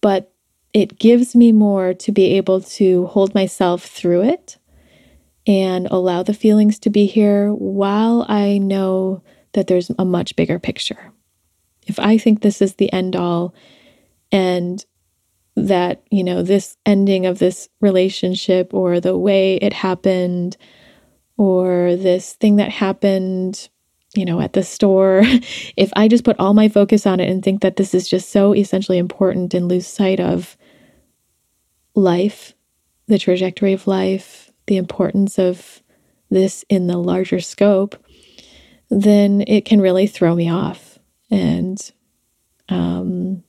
but 0.00 0.32
it 0.72 0.98
gives 0.98 1.36
me 1.36 1.52
more 1.52 1.92
to 1.92 2.10
be 2.10 2.38
able 2.38 2.62
to 2.62 3.06
hold 3.08 3.34
myself 3.34 3.84
through 3.84 4.22
it 4.22 4.56
and 5.50 5.88
allow 5.90 6.22
the 6.22 6.32
feelings 6.32 6.78
to 6.78 6.90
be 6.90 7.06
here 7.06 7.52
while 7.52 8.24
I 8.28 8.58
know 8.58 9.20
that 9.52 9.66
there's 9.66 9.90
a 9.98 10.04
much 10.04 10.36
bigger 10.36 10.60
picture. 10.60 11.12
If 11.88 11.98
I 11.98 12.18
think 12.18 12.40
this 12.40 12.62
is 12.62 12.74
the 12.74 12.92
end 12.92 13.16
all 13.16 13.52
and 14.30 14.84
that, 15.56 16.04
you 16.08 16.22
know, 16.22 16.42
this 16.42 16.76
ending 16.86 17.26
of 17.26 17.40
this 17.40 17.68
relationship 17.80 18.72
or 18.72 19.00
the 19.00 19.18
way 19.18 19.56
it 19.56 19.72
happened 19.72 20.56
or 21.36 21.96
this 21.96 22.34
thing 22.34 22.54
that 22.56 22.70
happened, 22.70 23.68
you 24.14 24.24
know, 24.24 24.40
at 24.40 24.52
the 24.52 24.62
store, 24.62 25.22
if 25.76 25.90
I 25.96 26.06
just 26.06 26.22
put 26.22 26.38
all 26.38 26.54
my 26.54 26.68
focus 26.68 27.06
on 27.06 27.18
it 27.18 27.28
and 27.28 27.42
think 27.42 27.62
that 27.62 27.74
this 27.74 27.92
is 27.92 28.08
just 28.08 28.30
so 28.30 28.54
essentially 28.54 28.98
important 28.98 29.52
and 29.52 29.66
lose 29.66 29.88
sight 29.88 30.20
of 30.20 30.56
life, 31.96 32.54
the 33.08 33.18
trajectory 33.18 33.72
of 33.72 33.88
life, 33.88 34.49
the 34.70 34.76
importance 34.76 35.36
of 35.36 35.82
this 36.30 36.64
in 36.68 36.86
the 36.86 36.96
larger 36.96 37.40
scope, 37.40 37.96
then 38.88 39.42
it 39.48 39.64
can 39.64 39.80
really 39.80 40.06
throw 40.06 40.36
me 40.36 40.48
off. 40.48 40.96
And, 41.28 41.78
um, 42.68 43.42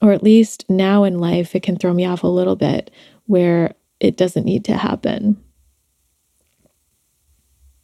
or 0.00 0.12
at 0.12 0.22
least 0.22 0.64
now 0.70 1.04
in 1.04 1.18
life, 1.18 1.54
it 1.54 1.62
can 1.62 1.76
throw 1.76 1.92
me 1.92 2.06
off 2.06 2.22
a 2.22 2.28
little 2.28 2.56
bit 2.56 2.90
where 3.26 3.74
it 4.00 4.16
doesn't 4.16 4.46
need 4.46 4.64
to 4.64 4.76
happen. 4.76 5.36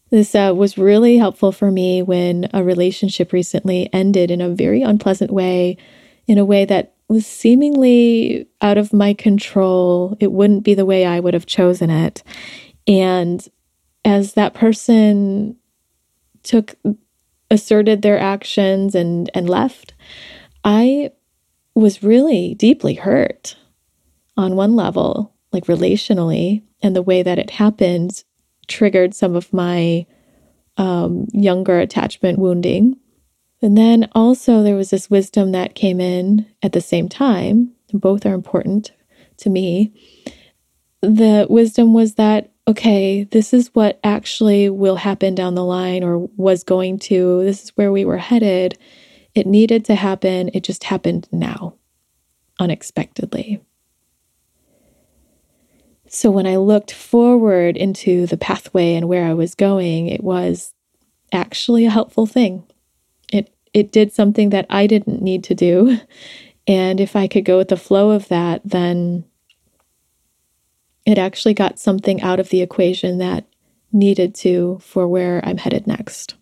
This 0.09 0.35
uh, 0.35 0.55
was 0.57 0.79
really 0.79 1.19
helpful 1.19 1.53
for 1.53 1.71
me 1.71 2.01
when 2.01 2.49
a 2.55 2.65
relationship 2.65 3.31
recently 3.35 3.93
ended 3.93 4.31
in 4.31 4.41
a 4.41 4.49
very 4.49 4.81
unpleasant 4.81 5.31
way, 5.31 5.77
in 6.27 6.39
a 6.39 6.47
way 6.47 6.65
that 6.65 6.95
was 7.09 7.27
seemingly 7.27 8.47
out 8.61 8.79
of 8.79 8.93
my 8.93 9.15
control. 9.15 10.17
It 10.21 10.33
wouldn't 10.33 10.65
be 10.65 10.75
the 10.75 10.87
way 10.87 11.07
I 11.07 11.21
would 11.21 11.35
have 11.35 11.47
chosen 11.47 11.91
it. 11.91 12.23
And 12.87 13.47
as 14.05 14.35
that 14.35 14.55
person 14.55 15.57
took, 16.43 16.75
asserted 17.51 18.03
their 18.03 18.19
actions 18.19 18.95
and, 18.95 19.31
and 19.35 19.49
left, 19.49 19.95
I 20.65 21.11
was 21.75 22.03
really 22.03 22.55
deeply 22.55 22.95
hurt 22.95 23.57
on 24.37 24.57
one 24.57 24.77
level, 24.77 25.35
like 25.53 25.65
relationally, 25.65 26.63
and 26.83 26.95
the 26.95 27.03
way 27.03 27.23
that 27.23 27.39
it 27.39 27.51
happened 27.51 28.23
triggered 28.67 29.15
some 29.15 29.35
of 29.35 29.53
my 29.53 30.07
um, 30.77 31.27
younger 31.33 31.79
attachment 31.79 32.39
wounding. 32.39 32.97
And 33.61 33.77
then 33.77 34.09
also, 34.13 34.63
there 34.63 34.77
was 34.77 34.91
this 34.91 35.11
wisdom 35.11 35.53
that 35.53 35.75
came 35.75 36.01
in 36.01 36.47
at 36.63 36.73
the 36.73 36.81
same 36.81 37.09
time. 37.09 37.73
Both 37.93 38.25
are 38.25 38.35
important 38.35 38.93
to 39.39 39.51
me. 39.51 39.93
The 41.01 41.47
wisdom 41.49 41.93
was 41.93 42.15
that, 42.15 42.53
okay, 42.69 43.25
this 43.25 43.53
is 43.53 43.75
what 43.75 43.99
actually 44.05 44.69
will 44.69 44.97
happen 44.97 45.35
down 45.35 45.55
the 45.55 45.65
line 45.65 46.05
or 46.05 46.29
was 46.37 46.63
going 46.63 46.99
to. 47.01 47.43
This 47.45 47.65
is 47.65 47.71
where 47.71 47.91
we 47.91 48.05
were 48.05 48.19
headed. 48.19 48.79
It 49.35 49.47
needed 49.47 49.85
to 49.87 49.95
happen. 49.95 50.51
It 50.55 50.65
just 50.65 50.85
happened 50.85 51.29
now, 51.33 51.75
unexpectedly. 52.59 53.61
So 56.09 56.31
when 56.31 56.47
I 56.47 56.57
looked 56.57 56.93
forward 56.93 57.77
into 57.77 58.27
the 58.27 58.37
pathway 58.37 58.95
and 58.95 59.09
where 59.09 59.25
I 59.25 59.35
was 59.35 59.55
going, 59.55 60.09
it 60.09 60.23
was 60.23 60.75
actually 61.33 61.85
a 61.85 61.91
helpful 61.91 62.27
thing. 62.27 62.65
It 63.79 63.93
did 63.93 64.13
something 64.13 64.51
that 64.51 64.67
I 64.69 64.87
didn't 64.87 65.23
need 65.23 65.45
to 65.45 65.55
do. 65.55 65.99
And 66.69 67.01
if 67.01 67.17
I 67.17 67.29
could 67.29 67.47
go 67.47 67.57
with 67.57 67.69
the 67.69 67.79
flow 67.79 68.11
of 68.11 68.29
that, 68.29 68.61
then 68.63 69.25
it 71.07 71.17
actually 71.17 71.55
got 71.55 71.79
something 71.79 72.21
out 72.21 72.39
of 72.39 72.51
the 72.51 72.61
equation 72.61 73.17
that 73.17 73.47
needed 73.91 74.35
to 74.35 74.79
for 74.83 75.09
where 75.09 75.41
I'm 75.43 75.57
headed 75.57 75.87
next. 75.87 76.35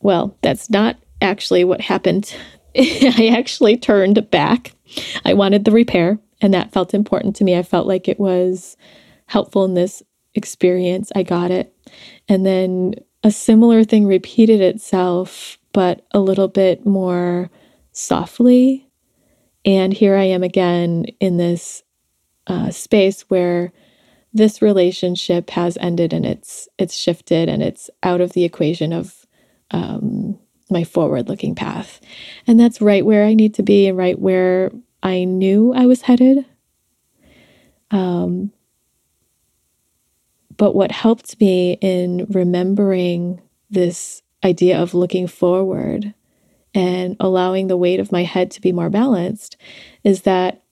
Well, 0.00 0.38
that's 0.40 0.70
not 0.70 0.98
actually 1.20 1.64
what 1.64 1.80
happened. 1.80 2.32
I 2.78 3.32
actually 3.36 3.76
turned 3.76 4.30
back. 4.30 4.70
I 5.24 5.34
wanted 5.34 5.64
the 5.64 5.72
repair. 5.72 6.20
And 6.40 6.54
that 6.54 6.72
felt 6.72 6.94
important 6.94 7.34
to 7.36 7.44
me. 7.44 7.56
I 7.56 7.64
felt 7.64 7.88
like 7.88 8.06
it 8.06 8.20
was 8.20 8.76
helpful 9.26 9.64
in 9.64 9.74
this 9.74 10.00
experience. 10.34 11.10
I 11.16 11.24
got 11.24 11.50
it. 11.50 11.74
And 12.28 12.46
then 12.46 12.94
a 13.24 13.32
similar 13.32 13.82
thing 13.82 14.06
repeated 14.06 14.60
itself, 14.60 15.58
but 15.72 16.06
a 16.12 16.20
little 16.20 16.46
bit 16.46 16.86
more 16.86 17.50
softly. 17.90 18.88
And 19.64 19.92
here 19.92 20.14
I 20.14 20.24
am 20.24 20.44
again 20.44 21.06
in 21.18 21.36
this 21.36 21.82
uh, 22.46 22.70
space 22.70 23.22
where 23.22 23.72
this 24.32 24.62
relationship 24.62 25.50
has 25.50 25.78
ended 25.80 26.12
and 26.12 26.26
it's 26.26 26.68
it's 26.78 26.94
shifted 26.94 27.48
and 27.48 27.62
it's 27.62 27.88
out 28.02 28.20
of 28.20 28.32
the 28.32 28.44
equation 28.44 28.92
of 28.92 29.24
um, 29.70 30.38
my 30.70 30.84
forward 30.84 31.28
looking 31.28 31.54
path 31.54 32.00
and 32.46 32.58
that's 32.58 32.80
right 32.80 33.06
where 33.06 33.24
i 33.24 33.32
need 33.32 33.54
to 33.54 33.62
be 33.62 33.86
and 33.86 33.96
right 33.96 34.18
where 34.18 34.70
I 35.04 35.24
knew 35.24 35.74
I 35.74 35.84
was 35.84 36.00
headed. 36.00 36.46
Um, 37.90 38.50
but 40.56 40.74
what 40.74 40.92
helped 40.92 41.40
me 41.40 41.78
in 41.80 42.26
remembering 42.30 43.40
this 43.70 44.22
idea 44.44 44.80
of 44.80 44.94
looking 44.94 45.26
forward 45.26 46.14
and 46.74 47.16
allowing 47.20 47.66
the 47.66 47.76
weight 47.76 48.00
of 48.00 48.12
my 48.12 48.24
head 48.24 48.50
to 48.50 48.60
be 48.60 48.72
more 48.72 48.90
balanced 48.90 49.56
is 50.02 50.22
that 50.22 50.62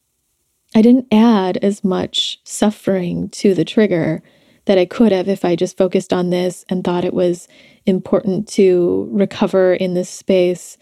I 0.75 0.83
didn't 0.83 1.12
add 1.12 1.59
as 1.59 1.85
much 1.85 2.40
suffering 2.45 3.29
to 3.31 3.55
the 3.55 3.64
trigger 3.64 4.23
that 4.64 4.79
I 4.79 4.85
could 4.85 5.12
have 5.12 5.29
if 5.29 5.45
I 5.45 5.57
just 5.57 5.77
focused 5.77 6.12
on 6.12 6.31
this 6.31 6.64
and 6.68 6.85
thought 6.85 7.05
it 7.05 7.14
was 7.14 7.49
important 7.85 8.49
to 8.49 9.09
recover 9.11 9.75
in 9.75 9.95
this 9.95 10.09
space. 10.09 10.79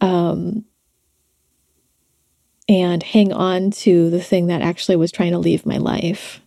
Um, 0.00 0.64
and 2.68 3.02
hang 3.02 3.32
on 3.32 3.72
to 3.72 4.10
the 4.10 4.22
thing 4.22 4.46
that 4.46 4.62
actually 4.62 4.96
was 4.96 5.10
trying 5.10 5.32
to 5.32 5.38
leave 5.38 5.66
my 5.66 5.78
life. 5.78 6.40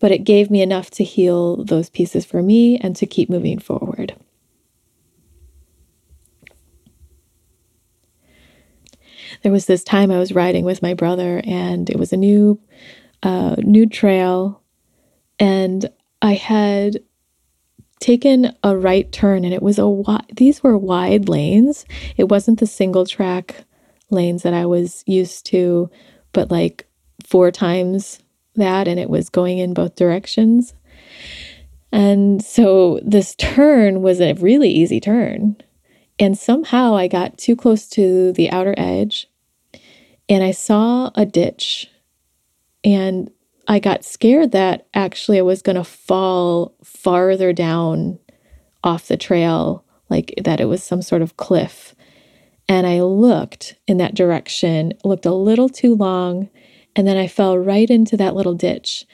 But 0.00 0.12
it 0.12 0.24
gave 0.24 0.50
me 0.50 0.62
enough 0.62 0.90
to 0.92 1.04
heal 1.04 1.62
those 1.64 1.90
pieces 1.90 2.24
for 2.24 2.42
me 2.42 2.78
and 2.78 2.96
to 2.96 3.06
keep 3.06 3.30
moving 3.30 3.58
forward. 3.58 4.16
There 9.42 9.52
was 9.52 9.66
this 9.66 9.84
time 9.84 10.10
I 10.10 10.18
was 10.18 10.32
riding 10.32 10.64
with 10.64 10.82
my 10.82 10.94
brother, 10.94 11.40
and 11.44 11.88
it 11.88 11.98
was 11.98 12.12
a 12.12 12.16
new, 12.16 12.60
uh, 13.22 13.56
new 13.58 13.86
trail, 13.86 14.62
and 15.38 15.88
I 16.20 16.34
had 16.34 17.00
taken 18.00 18.54
a 18.62 18.76
right 18.76 19.10
turn, 19.12 19.44
and 19.44 19.54
it 19.54 19.62
was 19.62 19.78
a 19.78 20.20
these 20.34 20.62
were 20.62 20.76
wide 20.76 21.28
lanes. 21.28 21.84
It 22.16 22.28
wasn't 22.28 22.60
the 22.60 22.66
single 22.66 23.06
track 23.06 23.64
lanes 24.10 24.42
that 24.42 24.54
I 24.54 24.66
was 24.66 25.04
used 25.06 25.46
to, 25.46 25.90
but 26.32 26.50
like 26.50 26.86
four 27.24 27.50
times 27.50 28.20
that, 28.60 28.88
and 28.88 28.98
it 28.98 29.10
was 29.10 29.28
going 29.28 29.58
in 29.58 29.74
both 29.74 29.96
directions. 29.96 30.74
And 31.92 32.42
so 32.42 33.00
this 33.02 33.34
turn 33.34 34.02
was 34.02 34.20
a 34.20 34.34
really 34.34 34.70
easy 34.70 35.00
turn. 35.00 35.56
And 36.18 36.38
somehow 36.38 36.94
I 36.94 37.08
got 37.08 37.38
too 37.38 37.56
close 37.56 37.88
to 37.90 38.32
the 38.32 38.50
outer 38.50 38.74
edge 38.76 39.26
and 40.28 40.44
I 40.44 40.52
saw 40.52 41.10
a 41.14 41.26
ditch. 41.26 41.90
And 42.84 43.30
I 43.66 43.78
got 43.78 44.04
scared 44.04 44.52
that 44.52 44.86
actually 44.94 45.38
I 45.38 45.42
was 45.42 45.62
going 45.62 45.76
to 45.76 45.84
fall 45.84 46.74
farther 46.84 47.52
down 47.52 48.18
off 48.84 49.08
the 49.08 49.16
trail, 49.16 49.84
like 50.08 50.34
that 50.42 50.60
it 50.60 50.66
was 50.66 50.82
some 50.82 51.02
sort 51.02 51.22
of 51.22 51.36
cliff. 51.36 51.94
And 52.68 52.86
I 52.86 53.00
looked 53.00 53.76
in 53.86 53.96
that 53.96 54.14
direction, 54.14 54.92
looked 55.04 55.26
a 55.26 55.34
little 55.34 55.68
too 55.68 55.94
long, 55.94 56.48
and 56.96 57.06
then 57.06 57.16
I 57.16 57.28
fell 57.28 57.58
right 57.58 57.88
into 57.88 58.16
that 58.16 58.34
little 58.34 58.54
ditch. 58.54 59.06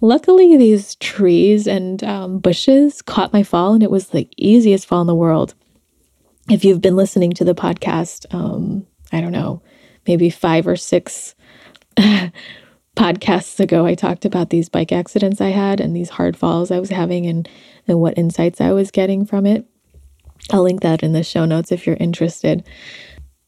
Luckily, 0.00 0.56
these 0.56 0.94
trees 0.96 1.66
and 1.66 2.02
um, 2.04 2.38
bushes 2.38 3.02
caught 3.02 3.32
my 3.32 3.42
fall, 3.42 3.74
and 3.74 3.82
it 3.82 3.90
was 3.90 4.08
the 4.08 4.28
easiest 4.36 4.86
fall 4.86 5.02
in 5.02 5.06
the 5.06 5.14
world. 5.14 5.54
If 6.48 6.64
you've 6.64 6.80
been 6.80 6.96
listening 6.96 7.32
to 7.32 7.44
the 7.44 7.54
podcast, 7.54 8.32
um, 8.34 8.86
I 9.12 9.20
don't 9.20 9.32
know, 9.32 9.62
maybe 10.06 10.30
five 10.30 10.66
or 10.66 10.76
six 10.76 11.34
podcasts 12.96 13.60
ago, 13.60 13.86
I 13.86 13.94
talked 13.94 14.24
about 14.24 14.50
these 14.50 14.68
bike 14.68 14.90
accidents 14.90 15.40
I 15.40 15.50
had 15.50 15.80
and 15.80 15.94
these 15.94 16.10
hard 16.10 16.36
falls 16.36 16.70
I 16.70 16.80
was 16.80 16.90
having 16.90 17.26
and, 17.26 17.48
and 17.86 18.00
what 18.00 18.18
insights 18.18 18.60
I 18.60 18.72
was 18.72 18.90
getting 18.90 19.24
from 19.24 19.46
it. 19.46 19.66
I'll 20.50 20.62
link 20.62 20.80
that 20.80 21.02
in 21.02 21.12
the 21.12 21.22
show 21.22 21.44
notes 21.44 21.70
if 21.70 21.86
you're 21.86 21.96
interested. 22.00 22.66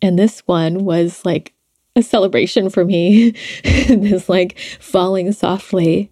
And 0.00 0.18
this 0.18 0.40
one 0.40 0.84
was 0.84 1.24
like 1.24 1.54
a 1.96 2.02
celebration 2.02 2.70
for 2.70 2.84
me, 2.84 3.30
this 3.62 4.28
like 4.28 4.58
falling 4.80 5.32
softly. 5.32 6.10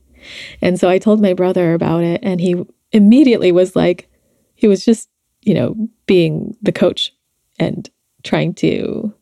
And 0.60 0.78
so 0.78 0.88
I 0.88 0.98
told 0.98 1.20
my 1.20 1.32
brother 1.32 1.74
about 1.74 2.02
it, 2.02 2.20
and 2.22 2.40
he 2.40 2.64
immediately 2.92 3.52
was 3.52 3.74
like, 3.74 4.08
he 4.54 4.68
was 4.68 4.84
just, 4.84 5.08
you 5.42 5.54
know, 5.54 5.76
being 6.06 6.56
the 6.60 6.72
coach 6.72 7.14
and 7.58 7.88
trying 8.22 8.52
to 8.54 9.14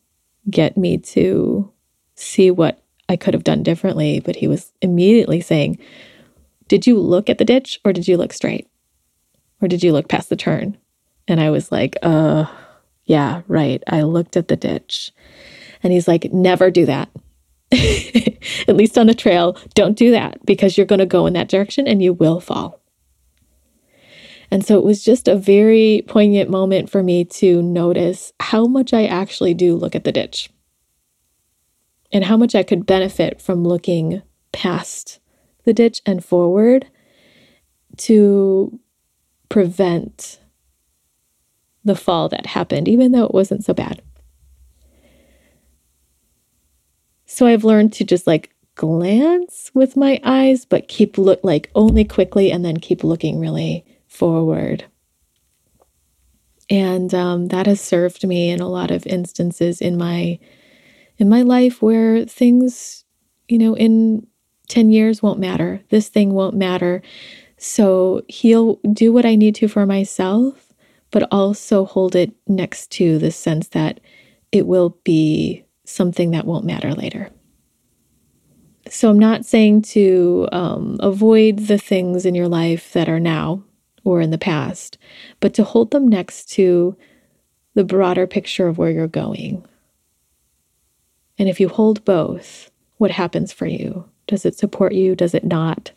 get 0.49 0.77
me 0.77 0.97
to 0.97 1.71
see 2.15 2.51
what 2.51 2.83
I 3.07 3.15
could 3.15 3.33
have 3.33 3.43
done 3.45 3.63
differently. 3.63 4.19
But 4.19 4.35
he 4.35 4.47
was 4.47 4.73
immediately 4.81 5.39
saying, 5.39 5.79
Did 6.67 6.85
you 6.85 6.99
look 6.99 7.29
at 7.29 7.37
the 7.37 7.45
ditch 7.45 7.79
or 7.85 7.93
did 7.93 8.07
you 8.07 8.17
look 8.17 8.33
straight? 8.33 8.67
Or 9.61 9.67
did 9.67 9.83
you 9.83 9.93
look 9.93 10.07
past 10.07 10.29
the 10.29 10.35
turn? 10.35 10.77
And 11.27 11.39
I 11.39 11.49
was 11.49 11.71
like, 11.71 11.97
uh, 12.01 12.45
yeah, 13.05 13.41
right. 13.47 13.83
I 13.87 14.03
looked 14.03 14.37
at 14.37 14.47
the 14.47 14.55
ditch. 14.55 15.11
And 15.83 15.93
he's 15.93 16.07
like, 16.07 16.33
never 16.33 16.71
do 16.71 16.85
that. 16.85 17.09
at 17.71 18.75
least 18.75 18.97
on 18.97 19.07
the 19.07 19.13
trail, 19.13 19.57
don't 19.75 19.97
do 19.97 20.11
that 20.11 20.43
because 20.45 20.77
you're 20.77 20.87
going 20.87 20.99
to 20.99 21.05
go 21.05 21.25
in 21.27 21.33
that 21.33 21.49
direction 21.49 21.87
and 21.87 22.01
you 22.01 22.13
will 22.13 22.39
fall. 22.39 22.81
And 24.51 24.65
so 24.65 24.79
it 24.79 24.83
was 24.83 25.03
just 25.03 25.27
a 25.27 25.35
very 25.35 26.03
poignant 26.07 26.49
moment 26.49 26.89
for 26.89 27.03
me 27.03 27.23
to 27.25 27.61
notice 27.61 28.33
how 28.39 28.65
much 28.65 28.93
I 28.93 29.05
actually 29.05 29.53
do 29.53 29.75
look 29.75 29.95
at 29.95 30.03
the 30.03 30.11
ditch. 30.11 30.49
and 32.11 32.25
how 32.25 32.35
much 32.37 32.55
I 32.55 32.63
could 32.63 32.85
benefit 32.87 33.39
from 33.39 33.63
looking 33.63 34.23
past 34.51 35.19
the 35.65 35.73
ditch 35.73 36.01
and 36.05 36.25
forward 36.25 36.87
to 37.97 38.79
prevent 39.49 40.39
the 41.83 41.95
fall 41.95 42.29
that 42.29 42.47
happened, 42.47 42.87
even 42.87 43.11
though 43.11 43.25
it 43.25 43.33
wasn't 43.33 43.63
so 43.63 43.73
bad. 43.73 44.01
So 47.39 47.47
I've 47.47 47.63
learned 47.63 47.93
to 47.93 48.03
just 48.03 48.27
like 48.27 48.53
glance 48.75 49.71
with 49.73 49.95
my 49.95 50.19
eyes, 50.25 50.65
but 50.65 50.89
keep 50.89 51.17
look 51.17 51.39
like 51.41 51.71
only 51.73 52.03
quickly 52.03 52.51
and 52.51 52.65
then 52.65 52.75
keep 52.75 53.01
looking 53.01 53.39
really 53.39 53.85
forward. 54.09 54.83
And 56.69 57.13
um, 57.13 57.47
that 57.47 57.65
has 57.65 57.79
served 57.79 58.27
me 58.27 58.49
in 58.49 58.59
a 58.59 58.67
lot 58.67 58.91
of 58.91 59.07
instances 59.07 59.79
in 59.79 59.97
my 59.97 60.37
in 61.17 61.29
my 61.29 61.43
life 61.43 61.81
where 61.81 62.25
things, 62.25 63.05
you 63.47 63.57
know, 63.57 63.73
in 63.73 64.27
10 64.67 64.89
years 64.89 65.23
won't 65.23 65.39
matter. 65.39 65.79
This 65.91 66.09
thing 66.09 66.33
won't 66.33 66.57
matter. 66.57 67.01
So 67.55 68.21
he'll 68.27 68.81
do 68.91 69.13
what 69.13 69.25
I 69.25 69.35
need 69.35 69.55
to 69.55 69.69
for 69.69 69.85
myself, 69.85 70.73
but 71.09 71.25
also 71.31 71.85
hold 71.85 72.17
it 72.17 72.33
next 72.47 72.91
to 72.97 73.17
the 73.17 73.31
sense 73.31 73.69
that 73.69 74.01
it 74.51 74.67
will 74.67 74.97
be 75.05 75.63
something 75.89 76.31
that 76.31 76.45
won't 76.45 76.65
matter 76.65 76.93
later. 76.93 77.29
So 78.89 79.09
I'm 79.09 79.19
not 79.19 79.45
saying 79.45 79.83
to 79.83 80.47
um, 80.51 80.97
avoid 80.99 81.67
the 81.67 81.77
things 81.77 82.25
in 82.25 82.33
your 82.35 82.47
life 82.47 82.93
that 82.93 83.09
are 83.09 83.19
now 83.19 83.63
or 84.03 84.21
in 84.21 84.31
the 84.31 84.37
past, 84.37 84.97
but 85.39 85.53
to 85.55 85.63
hold 85.63 85.91
them 85.91 86.07
next 86.07 86.49
to 86.51 86.97
the 87.75 87.83
broader 87.83 88.25
picture 88.25 88.67
of 88.67 88.77
where 88.77 88.89
you're 88.89 89.07
going. 89.07 89.65
And 91.37 91.47
if 91.47 91.59
you 91.59 91.69
hold 91.69 92.03
both, 92.03 92.71
what 92.97 93.11
happens 93.11 93.53
for 93.53 93.65
you? 93.65 94.09
Does 94.27 94.45
it 94.45 94.57
support 94.57 94.93
you? 94.93 95.15
Does 95.15 95.33
it 95.33 95.43
not? 95.43 95.91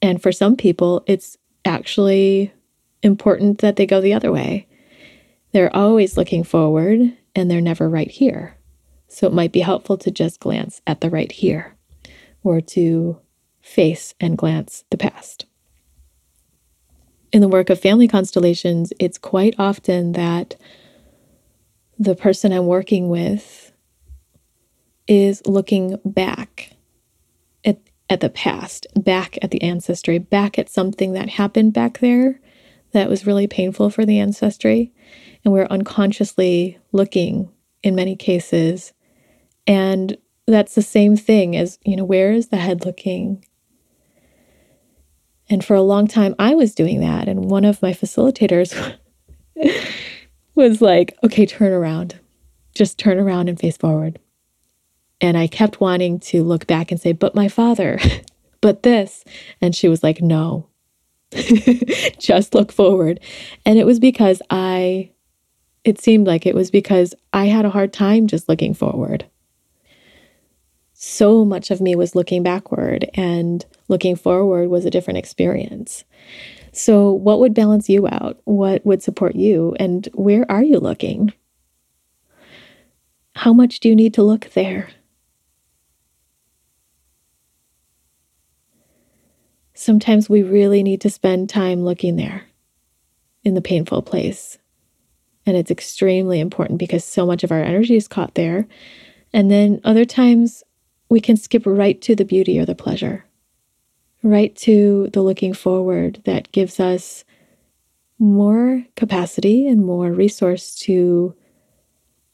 And 0.00 0.22
for 0.22 0.32
some 0.32 0.56
people, 0.56 1.02
it's 1.06 1.36
actually 1.64 2.52
important 3.02 3.58
that 3.58 3.76
they 3.76 3.86
go 3.86 4.00
the 4.00 4.14
other 4.14 4.32
way. 4.32 4.66
They're 5.52 5.74
always 5.74 6.16
looking 6.16 6.44
forward 6.44 7.16
and 7.38 7.50
they're 7.50 7.60
never 7.60 7.88
right 7.88 8.10
here. 8.10 8.56
So 9.08 9.26
it 9.26 9.32
might 9.32 9.52
be 9.52 9.60
helpful 9.60 9.96
to 9.98 10.10
just 10.10 10.40
glance 10.40 10.82
at 10.86 11.00
the 11.00 11.08
right 11.08 11.30
here 11.30 11.76
or 12.42 12.60
to 12.60 13.20
face 13.60 14.14
and 14.20 14.36
glance 14.36 14.84
the 14.90 14.98
past. 14.98 15.46
In 17.32 17.40
the 17.40 17.48
work 17.48 17.70
of 17.70 17.80
family 17.80 18.08
constellations, 18.08 18.92
it's 18.98 19.18
quite 19.18 19.54
often 19.58 20.12
that 20.12 20.56
the 21.98 22.14
person 22.14 22.52
I'm 22.52 22.66
working 22.66 23.08
with 23.08 23.72
is 25.06 25.42
looking 25.46 25.98
back 26.04 26.72
at, 27.64 27.78
at 28.10 28.20
the 28.20 28.30
past, 28.30 28.86
back 28.96 29.38
at 29.42 29.50
the 29.50 29.62
ancestry, 29.62 30.18
back 30.18 30.58
at 30.58 30.70
something 30.70 31.12
that 31.12 31.28
happened 31.30 31.72
back 31.72 31.98
there 31.98 32.40
that 32.92 33.08
was 33.08 33.26
really 33.26 33.46
painful 33.46 33.90
for 33.90 34.06
the 34.06 34.18
ancestry. 34.18 34.92
And 35.48 35.54
we're 35.54 35.64
unconsciously 35.70 36.78
looking 36.92 37.50
in 37.82 37.94
many 37.94 38.16
cases. 38.16 38.92
And 39.66 40.18
that's 40.46 40.74
the 40.74 40.82
same 40.82 41.16
thing 41.16 41.56
as, 41.56 41.78
you 41.86 41.96
know, 41.96 42.04
where 42.04 42.32
is 42.32 42.48
the 42.48 42.58
head 42.58 42.84
looking? 42.84 43.46
And 45.48 45.64
for 45.64 45.74
a 45.74 45.80
long 45.80 46.06
time, 46.06 46.34
I 46.38 46.54
was 46.54 46.74
doing 46.74 47.00
that. 47.00 47.28
And 47.28 47.46
one 47.46 47.64
of 47.64 47.80
my 47.80 47.94
facilitators 47.94 48.98
was 50.54 50.82
like, 50.82 51.16
okay, 51.24 51.46
turn 51.46 51.72
around. 51.72 52.20
Just 52.74 52.98
turn 52.98 53.18
around 53.18 53.48
and 53.48 53.58
face 53.58 53.78
forward. 53.78 54.18
And 55.18 55.38
I 55.38 55.46
kept 55.46 55.80
wanting 55.80 56.20
to 56.20 56.44
look 56.44 56.66
back 56.66 56.90
and 56.90 57.00
say, 57.00 57.12
but 57.12 57.34
my 57.34 57.48
father, 57.48 57.98
but 58.60 58.82
this. 58.82 59.24
And 59.62 59.74
she 59.74 59.88
was 59.88 60.02
like, 60.02 60.20
no, 60.20 60.68
just 62.18 62.54
look 62.54 62.70
forward. 62.70 63.20
And 63.64 63.78
it 63.78 63.86
was 63.86 63.98
because 63.98 64.42
I, 64.50 65.12
it 65.88 65.98
seemed 65.98 66.26
like 66.26 66.44
it 66.44 66.54
was 66.54 66.70
because 66.70 67.14
I 67.32 67.46
had 67.46 67.64
a 67.64 67.70
hard 67.70 67.94
time 67.94 68.26
just 68.26 68.46
looking 68.46 68.74
forward. 68.74 69.24
So 70.92 71.46
much 71.46 71.70
of 71.70 71.80
me 71.80 71.96
was 71.96 72.14
looking 72.14 72.42
backward, 72.42 73.08
and 73.14 73.64
looking 73.88 74.14
forward 74.14 74.68
was 74.68 74.84
a 74.84 74.90
different 74.90 75.16
experience. 75.16 76.04
So, 76.72 77.10
what 77.12 77.40
would 77.40 77.54
balance 77.54 77.88
you 77.88 78.06
out? 78.06 78.38
What 78.44 78.84
would 78.84 79.02
support 79.02 79.34
you? 79.34 79.74
And 79.80 80.06
where 80.12 80.44
are 80.50 80.62
you 80.62 80.78
looking? 80.78 81.32
How 83.34 83.54
much 83.54 83.80
do 83.80 83.88
you 83.88 83.96
need 83.96 84.12
to 84.14 84.22
look 84.22 84.50
there? 84.50 84.90
Sometimes 89.72 90.28
we 90.28 90.42
really 90.42 90.82
need 90.82 91.00
to 91.00 91.08
spend 91.10 91.48
time 91.48 91.82
looking 91.82 92.16
there 92.16 92.44
in 93.42 93.54
the 93.54 93.62
painful 93.62 94.02
place. 94.02 94.58
And 95.48 95.56
it's 95.56 95.70
extremely 95.70 96.40
important 96.40 96.78
because 96.78 97.04
so 97.04 97.24
much 97.24 97.42
of 97.42 97.50
our 97.50 97.62
energy 97.62 97.96
is 97.96 98.06
caught 98.06 98.34
there. 98.34 98.68
And 99.32 99.50
then 99.50 99.80
other 99.82 100.04
times 100.04 100.62
we 101.08 101.20
can 101.20 101.38
skip 101.38 101.62
right 101.64 101.98
to 102.02 102.14
the 102.14 102.26
beauty 102.26 102.58
or 102.58 102.66
the 102.66 102.74
pleasure 102.74 103.24
right 104.22 104.54
to 104.56 105.08
the 105.12 105.22
looking 105.22 105.54
forward 105.54 106.20
that 106.24 106.50
gives 106.52 106.80
us 106.80 107.24
more 108.18 108.84
capacity 108.96 109.66
and 109.66 109.84
more 109.84 110.12
resource 110.12 110.74
to 110.74 111.34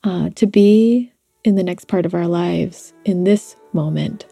uh, 0.02 0.30
to 0.34 0.46
be 0.46 1.12
in 1.44 1.56
the 1.56 1.62
next 1.62 1.86
part 1.86 2.06
of 2.06 2.14
our 2.14 2.26
lives 2.26 2.92
in 3.04 3.24
this 3.24 3.56
moment 3.72 4.26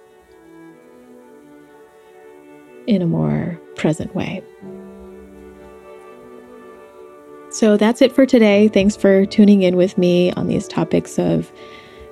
in 2.86 3.00
a 3.00 3.06
more 3.06 3.60
present 3.76 4.14
way. 4.14 4.42
So 7.52 7.76
that's 7.76 8.02
it 8.02 8.12
for 8.12 8.26
today. 8.26 8.68
Thanks 8.68 8.96
for 8.96 9.26
tuning 9.26 9.62
in 9.62 9.76
with 9.76 9.98
me 9.98 10.32
on 10.32 10.46
these 10.46 10.66
topics 10.66 11.18
of 11.18 11.52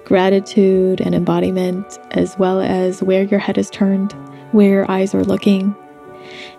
gratitude 0.05 1.01
and 1.01 1.15
embodiment, 1.15 1.99
as 2.11 2.37
well 2.39 2.61
as 2.61 3.03
where 3.03 3.25
your 3.25 3.41
head 3.41 3.57
is 3.57 3.71
turned 3.71 4.15
where 4.53 4.69
your 4.69 4.91
eyes 4.91 5.15
are 5.15 5.25
looking 5.25 5.75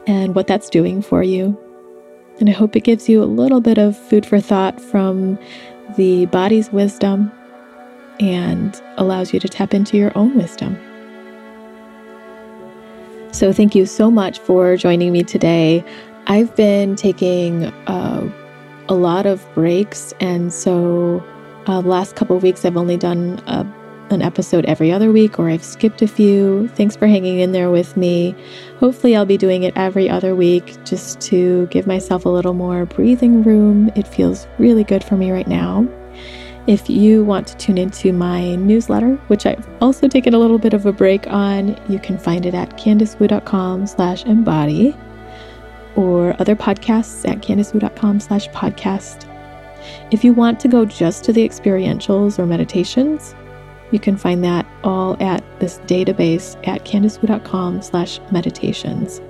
and 0.07 0.35
what 0.35 0.47
that's 0.47 0.69
doing 0.69 1.01
for 1.01 1.23
you. 1.23 1.57
And 2.39 2.49
I 2.49 2.53
hope 2.53 2.75
it 2.75 2.83
gives 2.83 3.07
you 3.07 3.21
a 3.21 3.25
little 3.25 3.61
bit 3.61 3.77
of 3.77 3.97
food 3.97 4.25
for 4.25 4.39
thought 4.39 4.79
from 4.79 5.37
the 5.97 6.25
body's 6.27 6.71
wisdom 6.71 7.31
and 8.19 8.81
allows 8.97 9.33
you 9.33 9.39
to 9.39 9.49
tap 9.49 9.73
into 9.73 9.97
your 9.97 10.11
own 10.17 10.35
wisdom. 10.35 10.77
So, 13.31 13.53
thank 13.53 13.75
you 13.75 13.85
so 13.85 14.11
much 14.11 14.39
for 14.39 14.75
joining 14.75 15.13
me 15.13 15.23
today. 15.23 15.83
I've 16.27 16.53
been 16.55 16.95
taking 16.95 17.65
uh, 17.87 18.29
a 18.89 18.93
lot 18.93 19.25
of 19.25 19.45
breaks, 19.53 20.13
and 20.19 20.51
so 20.53 21.23
uh, 21.67 21.81
last 21.81 22.15
couple 22.15 22.37
weeks 22.39 22.65
I've 22.65 22.77
only 22.77 22.97
done 22.97 23.41
a 23.47 23.65
an 24.11 24.21
episode 24.21 24.65
every 24.65 24.91
other 24.91 25.11
week 25.11 25.39
or 25.39 25.49
I've 25.49 25.63
skipped 25.63 26.01
a 26.01 26.07
few. 26.07 26.67
Thanks 26.69 26.95
for 26.95 27.07
hanging 27.07 27.39
in 27.39 27.53
there 27.53 27.69
with 27.69 27.95
me. 27.97 28.35
Hopefully, 28.77 29.15
I'll 29.15 29.25
be 29.25 29.37
doing 29.37 29.63
it 29.63 29.73
every 29.75 30.09
other 30.09 30.35
week 30.35 30.83
just 30.83 31.21
to 31.21 31.67
give 31.67 31.87
myself 31.87 32.25
a 32.25 32.29
little 32.29 32.53
more 32.53 32.85
breathing 32.85 33.43
room. 33.43 33.89
It 33.95 34.07
feels 34.07 34.47
really 34.59 34.83
good 34.83 35.03
for 35.03 35.15
me 35.15 35.31
right 35.31 35.47
now. 35.47 35.87
If 36.67 36.89
you 36.89 37.23
want 37.23 37.47
to 37.47 37.57
tune 37.57 37.77
into 37.77 38.13
my 38.13 38.55
newsletter, 38.55 39.15
which 39.27 39.45
I've 39.45 39.67
also 39.81 40.07
taken 40.07 40.35
a 40.35 40.39
little 40.39 40.59
bit 40.59 40.73
of 40.73 40.85
a 40.85 40.91
break 40.91 41.25
on, 41.27 41.79
you 41.89 41.97
can 41.97 42.19
find 42.19 42.45
it 42.45 42.53
at 42.53 42.77
candicewu.com 42.77 43.87
slash 43.87 44.25
embody 44.25 44.95
or 45.95 46.36
other 46.39 46.56
podcasts 46.56 47.27
at 47.30 47.41
candicewu.com 47.41 48.19
slash 48.19 48.47
podcast. 48.49 49.27
If 50.12 50.23
you 50.23 50.34
want 50.34 50.60
to 50.62 50.67
go 50.67 50.86
just 50.86 51.23
to 51.25 51.34
the 51.34 51.47
experientials 51.47 52.38
or 52.38 52.45
meditations, 52.45 53.36
you 53.91 53.99
can 53.99 54.15
find 54.15 54.43
that 54.43 54.65
all 54.84 55.21
at 55.21 55.43
this 55.60 55.80
database 55.80 56.56
at 56.67 56.86
candicewu.com 56.86 57.82
slash 57.82 58.19
meditations. 58.32 59.21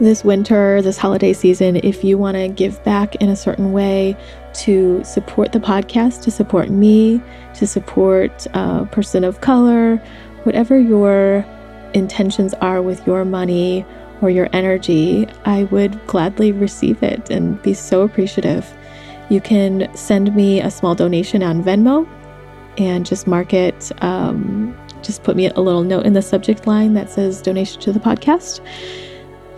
This 0.00 0.24
winter, 0.24 0.82
this 0.82 0.98
holiday 0.98 1.32
season, 1.32 1.76
if 1.76 2.02
you 2.02 2.18
want 2.18 2.36
to 2.36 2.48
give 2.48 2.82
back 2.82 3.14
in 3.16 3.28
a 3.28 3.36
certain 3.36 3.72
way 3.72 4.16
to 4.54 5.02
support 5.04 5.52
the 5.52 5.60
podcast, 5.60 6.22
to 6.22 6.30
support 6.30 6.70
me, 6.70 7.22
to 7.54 7.66
support 7.66 8.46
a 8.54 8.86
person 8.90 9.22
of 9.22 9.40
color, 9.40 9.96
whatever 10.44 10.78
your 10.78 11.46
intentions 11.94 12.52
are 12.54 12.82
with 12.82 13.06
your 13.06 13.24
money 13.24 13.84
or 14.22 14.30
your 14.30 14.48
energy, 14.52 15.26
I 15.44 15.64
would 15.64 16.06
gladly 16.06 16.52
receive 16.52 17.02
it 17.02 17.30
and 17.30 17.60
be 17.62 17.74
so 17.74 18.02
appreciative. 18.02 18.72
You 19.28 19.40
can 19.40 19.94
send 19.96 20.34
me 20.34 20.60
a 20.60 20.70
small 20.70 20.94
donation 20.94 21.42
on 21.42 21.62
Venmo 21.62 22.08
and 22.78 23.04
just 23.04 23.26
mark 23.26 23.52
it. 23.52 23.92
Um, 24.02 24.76
just 25.02 25.22
put 25.22 25.36
me 25.36 25.48
a 25.48 25.60
little 25.60 25.82
note 25.82 26.06
in 26.06 26.12
the 26.12 26.22
subject 26.22 26.66
line 26.66 26.94
that 26.94 27.10
says 27.10 27.42
donation 27.42 27.80
to 27.82 27.92
the 27.92 28.00
podcast. 28.00 28.60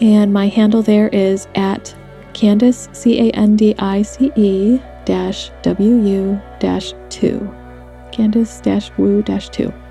And 0.00 0.32
my 0.32 0.48
handle 0.48 0.82
there 0.82 1.08
is 1.08 1.46
at 1.54 1.94
Candice, 2.32 2.94
C 2.94 3.28
A 3.28 3.30
N 3.32 3.56
D 3.56 3.74
I 3.78 4.02
C 4.02 4.32
E 4.36 4.80
wu 5.06 6.40
2. 6.60 7.54
Candice 8.12 8.98
Wu 8.98 9.22
2. 9.22 9.83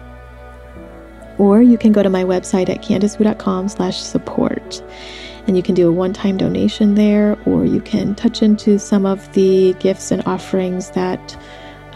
Or 1.38 1.62
you 1.62 1.78
can 1.78 1.92
go 1.92 2.04
to 2.04 2.10
my 2.10 2.24
website 2.24 2.70
at 2.70 2.82
candicewu.com 2.82 3.70
slash 3.70 4.02
support. 4.02 4.84
And 5.48 5.58
you 5.58 5.64
can 5.64 5.76
do 5.76 5.90
a 5.90 5.92
one 5.92 6.14
time 6.14 6.38
donation 6.38 6.96
there, 6.96 7.38
or 7.46 7.66
you 7.66 7.82
can 7.82 8.16
touch 8.16 8.42
into 8.42 8.80
some 8.80 9.06
of 9.06 9.32
the 9.34 9.74
gifts 9.74 10.12
and 10.12 10.26
offerings 10.26 10.92
that 10.92 11.38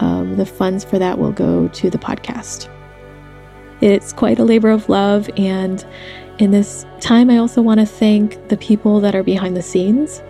um, 0.00 0.36
the 0.36 0.46
funds 0.46 0.84
for 0.84 0.98
that 0.98 1.18
will 1.18 1.32
go 1.32 1.68
to 1.68 1.90
the 1.90 1.98
podcast. 1.98 2.68
It's 3.80 4.12
quite 4.12 4.38
a 4.38 4.44
labor 4.44 4.70
of 4.70 4.88
love. 4.88 5.30
And 5.36 5.84
in 6.38 6.50
this 6.50 6.84
time, 7.00 7.30
I 7.30 7.38
also 7.38 7.62
want 7.62 7.80
to 7.80 7.86
thank 7.86 8.48
the 8.48 8.56
people 8.56 9.00
that 9.00 9.14
are 9.14 9.22
behind 9.22 9.56
the 9.56 9.62
scenes, 9.62 10.22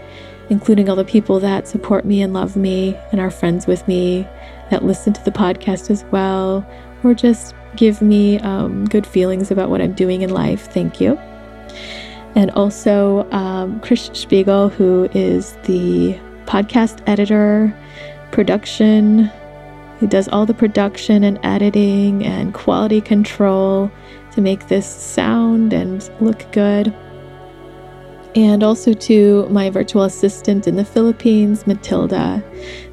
including 0.48 0.88
all 0.88 0.96
the 0.96 1.04
people 1.04 1.40
that 1.40 1.66
support 1.66 2.04
me 2.04 2.22
and 2.22 2.32
love 2.32 2.56
me 2.56 2.96
and 3.10 3.20
are 3.20 3.30
friends 3.30 3.66
with 3.66 3.86
me, 3.88 4.26
that 4.70 4.84
listen 4.84 5.12
to 5.12 5.24
the 5.24 5.30
podcast 5.30 5.90
as 5.90 6.04
well, 6.04 6.66
or 7.04 7.14
just 7.14 7.54
give 7.76 8.02
me 8.02 8.38
um, 8.40 8.84
good 8.87 9.06
feelings 9.06 9.50
about 9.50 9.70
what 9.70 9.80
I'm 9.80 9.92
doing 9.92 10.22
in 10.22 10.30
life. 10.30 10.70
Thank 10.72 11.00
you. 11.00 11.16
And 12.34 12.50
also, 12.52 13.28
um, 13.30 13.80
Chris 13.80 14.11
Spiegel, 14.12 14.68
who 14.68 15.08
is 15.12 15.52
the 15.64 16.18
podcast 16.46 17.02
editor, 17.06 17.74
production, 18.32 19.30
who 19.98 20.06
does 20.06 20.28
all 20.28 20.46
the 20.46 20.54
production 20.54 21.24
and 21.24 21.38
editing 21.42 22.24
and 22.24 22.54
quality 22.54 23.00
control 23.00 23.90
to 24.32 24.40
make 24.40 24.68
this 24.68 24.87
sound 24.87 25.72
and 25.72 26.08
look 26.20 26.50
good. 26.52 26.94
And 28.34 28.62
also 28.62 28.92
to 28.92 29.48
my 29.48 29.70
virtual 29.70 30.04
assistant 30.04 30.68
in 30.68 30.76
the 30.76 30.84
Philippines, 30.84 31.66
Matilda. 31.66 32.42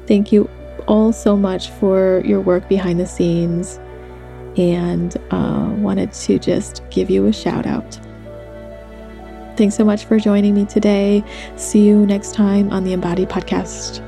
Thank 0.06 0.32
you 0.32 0.50
all 0.88 1.12
so 1.12 1.36
much 1.36 1.70
for 1.70 2.22
your 2.24 2.40
work 2.40 2.68
behind 2.68 2.98
the 2.98 3.06
scenes 3.06 3.78
and 4.56 5.16
uh, 5.30 5.70
wanted 5.78 6.12
to 6.12 6.38
just 6.38 6.82
give 6.90 7.10
you 7.10 7.26
a 7.26 7.32
shout 7.32 7.66
out. 7.66 7.98
Thanks 9.56 9.74
so 9.74 9.84
much 9.84 10.04
for 10.04 10.18
joining 10.18 10.54
me 10.54 10.66
today. 10.66 11.24
See 11.56 11.86
you 11.86 12.04
next 12.04 12.34
time 12.34 12.70
on 12.70 12.84
the 12.84 12.92
Embodied 12.92 13.28
Podcast. 13.28 14.02